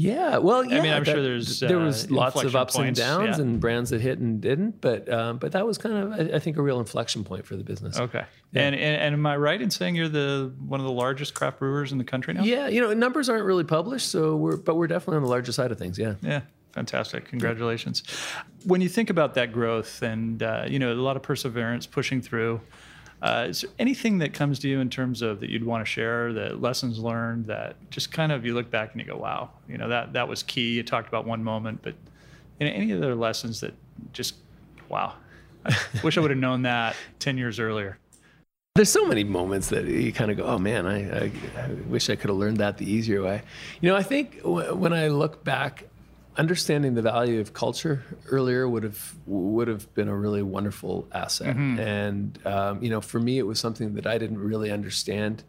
Yeah, 0.00 0.38
well, 0.38 0.64
yeah. 0.64 0.80
mean, 0.80 0.92
I'm 0.92 1.02
sure 1.02 1.16
that- 1.16 1.22
there's, 1.22 1.58
there 1.58 1.80
uh, 1.80 1.86
was 1.86 2.08
lots 2.08 2.44
of 2.44 2.54
ups 2.54 2.76
and 2.76 2.94
downs 2.94 3.36
yeah. 3.36 3.42
and 3.42 3.58
brands 3.58 3.90
that 3.90 4.00
hit 4.00 4.20
and 4.20 4.40
didn't, 4.40 4.80
but 4.80 5.12
um, 5.12 5.38
but 5.38 5.50
that 5.52 5.66
was 5.66 5.76
kind 5.76 5.96
of 5.96 6.12
I, 6.12 6.36
I 6.36 6.38
think 6.38 6.56
a 6.56 6.62
real 6.62 6.78
inflection 6.78 7.24
point 7.24 7.44
for 7.44 7.56
the 7.56 7.64
business. 7.64 7.98
Okay. 7.98 8.24
And, 8.54 8.76
and 8.76 9.02
and 9.02 9.14
am 9.14 9.26
I 9.26 9.36
right 9.36 9.60
in 9.60 9.70
saying 9.70 9.96
you're 9.96 10.08
the 10.08 10.54
one 10.60 10.78
of 10.78 10.86
the 10.86 10.92
largest 10.92 11.34
craft 11.34 11.58
brewers 11.58 11.90
in 11.90 11.98
the 11.98 12.04
country 12.04 12.32
now? 12.32 12.44
Yeah, 12.44 12.68
you 12.68 12.80
know, 12.80 12.94
numbers 12.94 13.28
aren't 13.28 13.44
really 13.44 13.64
published, 13.64 14.08
so 14.08 14.36
we're 14.36 14.56
but 14.56 14.76
we're 14.76 14.86
definitely 14.86 15.16
on 15.16 15.22
the 15.24 15.30
larger 15.30 15.50
side 15.50 15.72
of 15.72 15.78
things. 15.78 15.98
Yeah. 15.98 16.14
Yeah. 16.22 16.42
fantastic. 16.70 17.24
Congratulations. 17.24 18.04
When 18.64 18.80
you 18.80 18.88
think 18.88 19.10
about 19.10 19.34
that 19.34 19.52
growth 19.52 20.02
and, 20.02 20.40
uh, 20.42 20.64
you 20.68 20.78
know, 20.78 20.92
a 20.92 20.94
lot 20.94 21.16
of 21.16 21.22
perseverance 21.22 21.86
pushing 21.86 22.22
through, 22.22 22.60
uh, 23.20 23.46
is 23.48 23.62
there 23.62 23.70
anything 23.78 24.18
that 24.18 24.32
comes 24.32 24.58
to 24.60 24.68
you 24.68 24.80
in 24.80 24.88
terms 24.88 25.22
of 25.22 25.40
that 25.40 25.50
you'd 25.50 25.64
want 25.64 25.84
to 25.84 25.90
share, 25.90 26.32
that 26.32 26.60
lessons 26.62 26.98
learned 27.00 27.46
that 27.46 27.76
just 27.90 28.12
kind 28.12 28.30
of 28.30 28.46
you 28.46 28.54
look 28.54 28.70
back 28.70 28.92
and 28.92 29.00
you 29.00 29.06
go, 29.06 29.16
wow, 29.16 29.50
you 29.68 29.76
know, 29.76 29.88
that, 29.88 30.12
that 30.12 30.28
was 30.28 30.42
key. 30.44 30.74
You 30.74 30.84
talked 30.84 31.08
about 31.08 31.26
one 31.26 31.42
moment, 31.42 31.80
but 31.82 31.94
you 32.60 32.66
know, 32.66 32.72
any 32.72 32.92
other 32.92 33.16
lessons 33.16 33.60
that 33.60 33.74
just, 34.12 34.36
wow, 34.88 35.14
I 35.64 35.76
wish 36.04 36.16
I 36.16 36.20
would 36.20 36.30
have 36.30 36.38
known 36.38 36.62
that 36.62 36.94
10 37.18 37.38
years 37.38 37.58
earlier. 37.58 37.98
There's 38.76 38.90
so 38.90 39.04
many 39.06 39.24
moments 39.24 39.70
that 39.70 39.86
you 39.86 40.12
kind 40.12 40.30
of 40.30 40.36
go, 40.36 40.44
oh 40.44 40.58
man, 40.58 40.86
I, 40.86 41.24
I, 41.24 41.32
I 41.56 41.68
wish 41.88 42.08
I 42.10 42.14
could 42.14 42.30
have 42.30 42.38
learned 42.38 42.58
that 42.58 42.78
the 42.78 42.88
easier 42.88 43.24
way. 43.24 43.42
You 43.80 43.90
know, 43.90 43.96
I 43.96 44.04
think 44.04 44.40
w- 44.42 44.72
when 44.76 44.92
I 44.92 45.08
look 45.08 45.42
back, 45.42 45.84
understanding 46.38 46.94
the 46.94 47.02
value 47.02 47.40
of 47.40 47.52
culture 47.52 48.04
earlier 48.28 48.68
would 48.68 48.84
have 48.84 49.14
would 49.26 49.68
have 49.68 49.92
been 49.94 50.08
a 50.08 50.16
really 50.16 50.42
wonderful 50.42 51.06
asset. 51.12 51.56
Mm-hmm. 51.56 51.80
And 51.80 52.38
um, 52.46 52.82
you 52.82 52.88
know, 52.90 53.00
for 53.00 53.18
me, 53.18 53.38
it 53.38 53.46
was 53.46 53.58
something 53.58 53.94
that 53.94 54.06
I 54.06 54.16
didn't 54.16 54.38
really 54.38 54.70
understand 54.70 55.42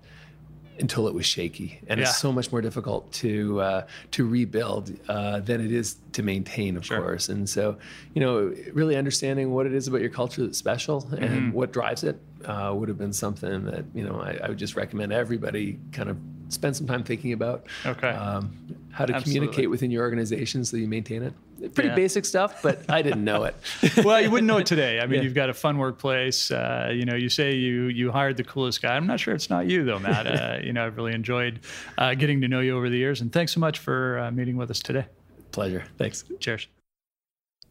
until 0.79 1.09
it 1.09 1.13
was 1.13 1.25
shaky, 1.25 1.81
and 1.87 1.99
yeah. 1.99 2.07
it's 2.07 2.17
so 2.17 2.31
much 2.31 2.53
more 2.53 2.61
difficult 2.61 3.11
to 3.11 3.61
uh, 3.61 3.87
to 4.11 4.25
rebuild 4.25 4.91
uh, 5.07 5.39
than 5.41 5.63
it 5.63 5.71
is 5.71 5.97
to 6.13 6.23
maintain, 6.23 6.75
of 6.75 6.85
sure. 6.85 7.01
course. 7.01 7.29
And 7.29 7.47
so, 7.47 7.77
you 8.13 8.21
know, 8.21 8.53
really 8.73 8.95
understanding 8.95 9.51
what 9.51 9.65
it 9.65 9.73
is 9.73 9.87
about 9.87 10.01
your 10.01 10.09
culture 10.09 10.41
that's 10.41 10.57
special 10.57 11.01
mm-hmm. 11.01 11.23
and 11.23 11.53
what 11.53 11.71
drives 11.71 12.03
it 12.03 12.19
uh, 12.45 12.73
would 12.75 12.89
have 12.89 12.97
been 12.97 13.13
something 13.13 13.65
that 13.65 13.85
you 13.93 14.03
know 14.03 14.21
I, 14.21 14.39
I, 14.43 14.49
would 14.49 14.57
just 14.57 14.75
recommend 14.75 15.11
everybody 15.11 15.79
kind 15.91 16.09
of 16.09 16.17
spend 16.49 16.75
some 16.75 16.87
time 16.87 17.03
thinking 17.03 17.33
about. 17.33 17.65
Okay. 17.85 18.09
Um, 18.09 18.55
how 18.91 19.05
to 19.05 19.13
Absolutely. 19.13 19.39
communicate 19.39 19.69
within 19.69 19.91
your 19.91 20.03
organization 20.03 20.65
so 20.65 20.75
you 20.77 20.87
maintain 20.87 21.23
it. 21.23 21.33
Pretty 21.73 21.89
yeah. 21.89 21.95
basic 21.95 22.25
stuff, 22.25 22.61
but 22.61 22.89
I 22.89 23.01
didn't 23.01 23.23
know 23.23 23.43
it. 23.43 23.55
well, 24.03 24.21
you 24.21 24.31
wouldn't 24.31 24.47
know 24.47 24.57
it 24.57 24.65
today. 24.65 24.99
I 24.99 25.05
mean, 25.05 25.17
yeah. 25.17 25.23
you've 25.23 25.33
got 25.33 25.49
a 25.49 25.53
fun 25.53 25.77
workplace. 25.77 26.51
Uh, 26.51 26.89
you 26.93 27.03
know, 27.03 27.15
you 27.15 27.27
say 27.27 27.53
you 27.53 27.87
you 27.87 28.11
hired 28.11 28.37
the 28.37 28.45
coolest 28.45 28.81
guy. 28.81 28.95
I'm 28.95 29.05
not 29.05 29.19
sure 29.19 29.33
it's 29.33 29.49
not 29.49 29.67
you 29.67 29.83
though, 29.83 29.99
Matt. 29.99 30.27
Uh, 30.39 30.59
you 30.63 30.71
know, 30.71 30.85
I've 30.85 30.95
really 30.95 31.13
enjoyed 31.13 31.59
uh, 31.97 32.13
getting 32.13 32.39
to 32.41 32.47
know 32.47 32.59
you 32.59 32.77
over 32.77 32.87
the 32.87 32.97
years, 32.97 33.19
and 33.19 33.31
thanks 33.33 33.53
so 33.53 33.59
much 33.59 33.79
for 33.79 34.19
uh, 34.19 34.31
meeting 34.31 34.57
with 34.57 34.69
us 34.69 34.79
today. 34.79 35.05
Pleasure. 35.51 35.83
Thanks. 35.97 36.23
Cheers. 36.39 36.67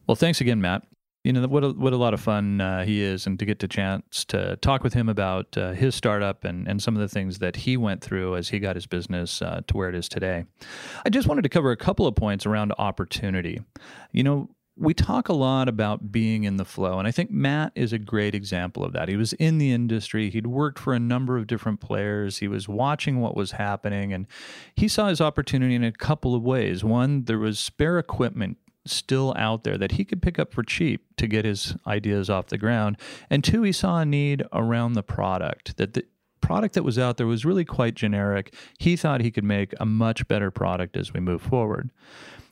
Well, 0.05 0.15
thanks 0.15 0.41
again, 0.41 0.61
Matt 0.61 0.83
you 1.29 1.33
know 1.33 1.47
what 1.47 1.63
a, 1.63 1.69
what 1.69 1.93
a 1.93 1.97
lot 1.97 2.15
of 2.15 2.19
fun 2.19 2.59
uh, 2.59 2.83
he 2.83 3.03
is 3.03 3.27
and 3.27 3.37
to 3.37 3.45
get 3.45 3.59
the 3.59 3.67
chance 3.67 4.25
to 4.25 4.55
talk 4.63 4.83
with 4.83 4.95
him 4.95 5.07
about 5.07 5.55
uh, 5.59 5.73
his 5.73 5.93
startup 5.93 6.43
and, 6.43 6.67
and 6.67 6.81
some 6.81 6.95
of 6.95 7.01
the 7.01 7.07
things 7.07 7.37
that 7.37 7.55
he 7.55 7.77
went 7.77 8.01
through 8.01 8.35
as 8.35 8.49
he 8.49 8.57
got 8.57 8.75
his 8.75 8.87
business 8.87 9.39
uh, 9.43 9.61
to 9.67 9.77
where 9.77 9.89
it 9.89 9.93
is 9.93 10.09
today. 10.09 10.45
I 11.05 11.09
just 11.09 11.27
wanted 11.27 11.43
to 11.43 11.49
cover 11.49 11.69
a 11.69 11.77
couple 11.77 12.07
of 12.07 12.15
points 12.15 12.47
around 12.47 12.73
opportunity. 12.79 13.61
You 14.11 14.23
know 14.23 14.49
we 14.75 14.95
talk 14.95 15.29
a 15.29 15.33
lot 15.33 15.69
about 15.69 16.11
being 16.11 16.45
in 16.45 16.55
the 16.55 16.63
flow 16.63 16.99
and 16.99 17.07
i 17.07 17.11
think 17.11 17.29
matt 17.29 17.69
is 17.75 17.91
a 17.91 17.99
great 17.99 18.33
example 18.33 18.81
of 18.81 18.93
that. 18.93 19.09
He 19.09 19.17
was 19.17 19.33
in 19.33 19.57
the 19.57 19.73
industry. 19.73 20.29
He'd 20.29 20.47
worked 20.47 20.79
for 20.79 20.93
a 20.93 20.99
number 20.99 21.37
of 21.37 21.47
different 21.47 21.81
players. 21.81 22.37
He 22.37 22.47
was 22.47 22.69
watching 22.69 23.19
what 23.19 23.35
was 23.35 23.51
happening 23.51 24.13
and 24.13 24.25
he 24.75 24.87
saw 24.87 25.09
his 25.09 25.21
opportunity 25.21 25.75
in 25.75 25.83
a 25.83 25.91
couple 25.91 26.33
of 26.33 26.41
ways. 26.41 26.83
One 26.83 27.25
there 27.25 27.37
was 27.37 27.59
spare 27.59 27.99
equipment 27.99 28.57
still 28.85 29.33
out 29.37 29.63
there 29.63 29.77
that 29.77 29.93
he 29.93 30.05
could 30.05 30.21
pick 30.21 30.39
up 30.39 30.53
for 30.53 30.63
cheap 30.63 31.05
to 31.17 31.27
get 31.27 31.45
his 31.45 31.75
ideas 31.85 32.29
off 32.29 32.47
the 32.47 32.57
ground. 32.57 32.97
And 33.29 33.43
two, 33.43 33.63
he 33.63 33.71
saw 33.71 33.99
a 33.99 34.05
need 34.05 34.43
around 34.53 34.93
the 34.93 35.03
product 35.03 35.77
that 35.77 35.93
the 35.93 36.05
product 36.41 36.73
that 36.73 36.83
was 36.83 36.97
out 36.97 37.17
there 37.17 37.27
was 37.27 37.45
really 37.45 37.65
quite 37.65 37.93
generic. 37.93 38.53
He 38.77 38.95
thought 38.95 39.21
he 39.21 39.31
could 39.31 39.43
make 39.43 39.73
a 39.79 39.85
much 39.85 40.27
better 40.27 40.49
product 40.49 40.97
as 40.97 41.13
we 41.13 41.19
move 41.19 41.41
forward. 41.41 41.91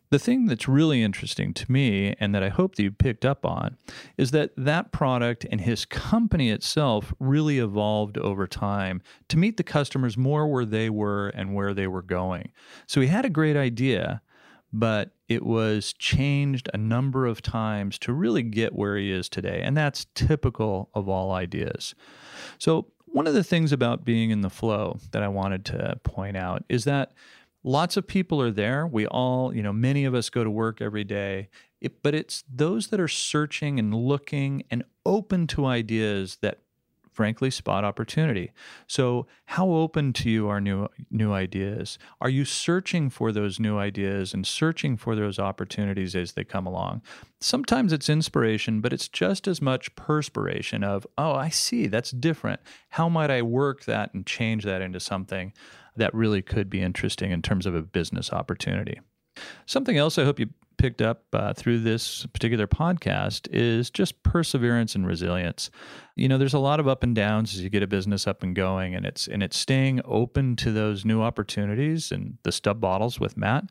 The 0.09 0.19
thing 0.19 0.45
that's 0.45 0.69
really 0.69 1.03
interesting 1.03 1.53
to 1.53 1.69
me 1.69 2.15
and 2.19 2.33
that 2.33 2.41
I 2.41 2.47
hope 2.47 2.75
that 2.75 2.83
you 2.83 2.91
picked 2.91 3.25
up 3.25 3.45
on 3.45 3.75
is 4.17 4.31
that 4.31 4.51
that 4.55 4.91
product 4.93 5.45
and 5.51 5.59
his 5.59 5.83
company 5.83 6.49
itself 6.49 7.13
really 7.19 7.59
evolved 7.59 8.17
over 8.17 8.47
time 8.47 9.01
to 9.27 9.37
meet 9.37 9.57
the 9.57 9.63
customers 9.63 10.15
more 10.15 10.47
where 10.47 10.63
they 10.63 10.89
were 10.89 11.27
and 11.29 11.53
where 11.53 11.73
they 11.73 11.87
were 11.87 12.01
going. 12.01 12.51
So 12.85 13.01
he 13.01 13.07
had 13.07 13.25
a 13.25 13.29
great 13.29 13.57
idea, 13.57 14.21
but 14.79 15.11
it 15.27 15.43
was 15.43 15.93
changed 15.93 16.69
a 16.73 16.77
number 16.77 17.25
of 17.25 17.41
times 17.41 17.97
to 17.99 18.13
really 18.13 18.43
get 18.43 18.75
where 18.75 18.95
he 18.95 19.11
is 19.11 19.27
today. 19.27 19.61
And 19.63 19.75
that's 19.75 20.05
typical 20.13 20.89
of 20.93 21.09
all 21.09 21.31
ideas. 21.31 21.95
So, 22.59 22.87
one 23.07 23.25
of 23.25 23.33
the 23.33 23.43
things 23.43 23.71
about 23.71 24.05
being 24.05 24.29
in 24.29 24.41
the 24.41 24.49
flow 24.49 24.99
that 25.11 25.23
I 25.23 25.27
wanted 25.29 25.65
to 25.65 25.99
point 26.03 26.35
out 26.37 26.63
is 26.69 26.83
that 26.83 27.13
lots 27.63 27.97
of 27.97 28.05
people 28.05 28.41
are 28.41 28.51
there. 28.51 28.85
We 28.85 29.07
all, 29.07 29.55
you 29.55 29.63
know, 29.63 29.73
many 29.73 30.05
of 30.05 30.13
us 30.13 30.29
go 30.29 30.43
to 30.43 30.51
work 30.51 30.81
every 30.81 31.05
day, 31.05 31.49
it, 31.81 32.03
but 32.03 32.13
it's 32.13 32.43
those 32.53 32.87
that 32.87 32.99
are 32.99 33.07
searching 33.07 33.79
and 33.79 33.95
looking 33.95 34.63
and 34.69 34.83
open 35.05 35.47
to 35.47 35.65
ideas 35.65 36.37
that 36.41 36.59
frankly 37.17 37.49
spot 37.49 37.83
opportunity. 37.83 38.51
So, 38.85 39.25
how 39.45 39.67
open 39.71 40.13
to 40.13 40.29
you 40.29 40.47
are 40.47 40.61
new 40.61 40.87
new 41.09 41.33
ideas? 41.33 41.97
Are 42.21 42.29
you 42.29 42.45
searching 42.45 43.09
for 43.09 43.31
those 43.31 43.59
new 43.59 43.79
ideas 43.79 44.35
and 44.35 44.45
searching 44.45 44.97
for 44.97 45.15
those 45.15 45.39
opportunities 45.39 46.15
as 46.15 46.33
they 46.33 46.43
come 46.43 46.67
along? 46.67 47.01
Sometimes 47.41 47.91
it's 47.91 48.07
inspiration, 48.07 48.81
but 48.81 48.93
it's 48.93 49.07
just 49.07 49.47
as 49.47 49.63
much 49.63 49.95
perspiration 49.95 50.83
of, 50.83 51.07
"Oh, 51.17 51.33
I 51.33 51.49
see, 51.49 51.87
that's 51.87 52.11
different. 52.11 52.61
How 52.89 53.09
might 53.09 53.31
I 53.31 53.41
work 53.41 53.85
that 53.85 54.13
and 54.13 54.23
change 54.23 54.63
that 54.65 54.83
into 54.83 54.99
something 54.99 55.53
that 55.95 56.13
really 56.13 56.43
could 56.43 56.69
be 56.69 56.81
interesting 56.81 57.31
in 57.31 57.41
terms 57.41 57.65
of 57.65 57.73
a 57.73 57.81
business 57.81 58.31
opportunity?" 58.31 58.99
Something 59.65 59.97
else 59.97 60.19
I 60.19 60.23
hope 60.23 60.39
you 60.39 60.49
picked 60.77 61.01
up 61.01 61.23
uh, 61.33 61.53
through 61.53 61.79
this 61.79 62.25
particular 62.27 62.67
podcast 62.67 63.47
is 63.51 63.89
just 63.89 64.21
perseverance 64.23 64.95
and 64.95 65.05
resilience. 65.05 65.69
You 66.15 66.27
know, 66.27 66.37
there's 66.37 66.53
a 66.53 66.59
lot 66.59 66.79
of 66.79 66.87
up 66.87 67.03
and 67.03 67.15
downs 67.15 67.53
as 67.53 67.61
you 67.61 67.69
get 67.69 67.83
a 67.83 67.87
business 67.87 68.27
up 68.27 68.43
and 68.43 68.55
going, 68.55 68.95
and 68.95 69.05
it's 69.05 69.27
and 69.27 69.43
it's 69.43 69.57
staying 69.57 70.01
open 70.05 70.55
to 70.57 70.71
those 70.71 71.05
new 71.05 71.21
opportunities 71.21 72.11
and 72.11 72.37
the 72.43 72.51
stub 72.51 72.79
bottles 72.79 73.19
with 73.19 73.37
Matt. 73.37 73.65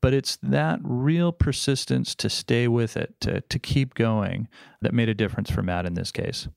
But 0.00 0.14
it's 0.14 0.36
that 0.42 0.80
real 0.82 1.32
persistence 1.32 2.14
to 2.16 2.30
stay 2.30 2.68
with 2.68 2.96
it, 2.96 3.14
to 3.20 3.40
to 3.40 3.58
keep 3.58 3.94
going, 3.94 4.48
that 4.80 4.94
made 4.94 5.08
a 5.08 5.14
difference 5.14 5.50
for 5.50 5.62
Matt 5.62 5.86
in 5.86 5.94
this 5.94 6.12
case. 6.12 6.48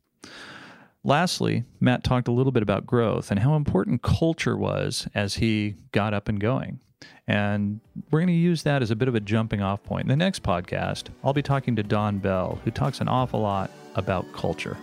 Lastly, 1.04 1.64
Matt 1.80 2.04
talked 2.04 2.28
a 2.28 2.32
little 2.32 2.52
bit 2.52 2.62
about 2.62 2.86
growth 2.86 3.32
and 3.32 3.40
how 3.40 3.56
important 3.56 4.04
culture 4.04 4.56
was 4.56 5.08
as 5.16 5.36
he 5.36 5.76
got 5.92 6.14
up 6.14 6.30
and 6.30 6.40
going. 6.40 6.80
And 7.28 7.80
we're 8.10 8.20
going 8.20 8.28
to 8.28 8.34
use 8.34 8.64
that 8.64 8.82
as 8.82 8.92
a 8.92 8.96
bit 8.96 9.08
of 9.08 9.16
a 9.16 9.20
jumping 9.20 9.62
off 9.62 9.84
point. 9.84 10.04
In 10.04 10.10
the 10.10 10.16
next 10.16 10.44
podcast, 10.44 11.06
I'll 11.24 11.34
be 11.34 11.42
talking 11.42 11.76
to 11.76 11.84
Don 11.84 12.18
Bell, 12.18 12.60
who 12.64 12.72
talks 12.72 13.00
an 13.00 13.08
awful 13.08 13.40
lot 13.40 13.72
about 13.96 14.32
culture. 14.34 14.78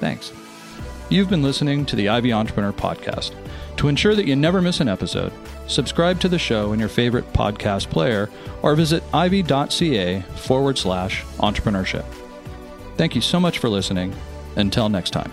Thanks. 0.00 0.32
You've 1.08 1.28
been 1.28 1.42
listening 1.42 1.84
to 1.86 1.96
the 1.96 2.08
Ivey 2.08 2.32
Entrepreneur 2.32 2.72
Podcast. 2.72 3.34
To 3.76 3.88
ensure 3.88 4.14
that 4.14 4.26
you 4.26 4.36
never 4.36 4.62
miss 4.62 4.80
an 4.80 4.88
episode, 4.88 5.32
subscribe 5.66 6.20
to 6.20 6.28
the 6.28 6.38
show 6.38 6.72
in 6.72 6.80
your 6.80 6.88
favorite 6.88 7.30
podcast 7.32 7.90
player 7.90 8.30
or 8.62 8.74
visit 8.74 9.02
ivey.ca 9.12 10.20
forward 10.36 10.78
slash 10.78 11.22
entrepreneurship. 11.38 12.04
Thank 12.96 13.14
you 13.14 13.20
so 13.20 13.40
much 13.40 13.58
for 13.58 13.68
listening. 13.68 14.14
Until 14.56 14.88
next 14.88 15.10
time. 15.10 15.32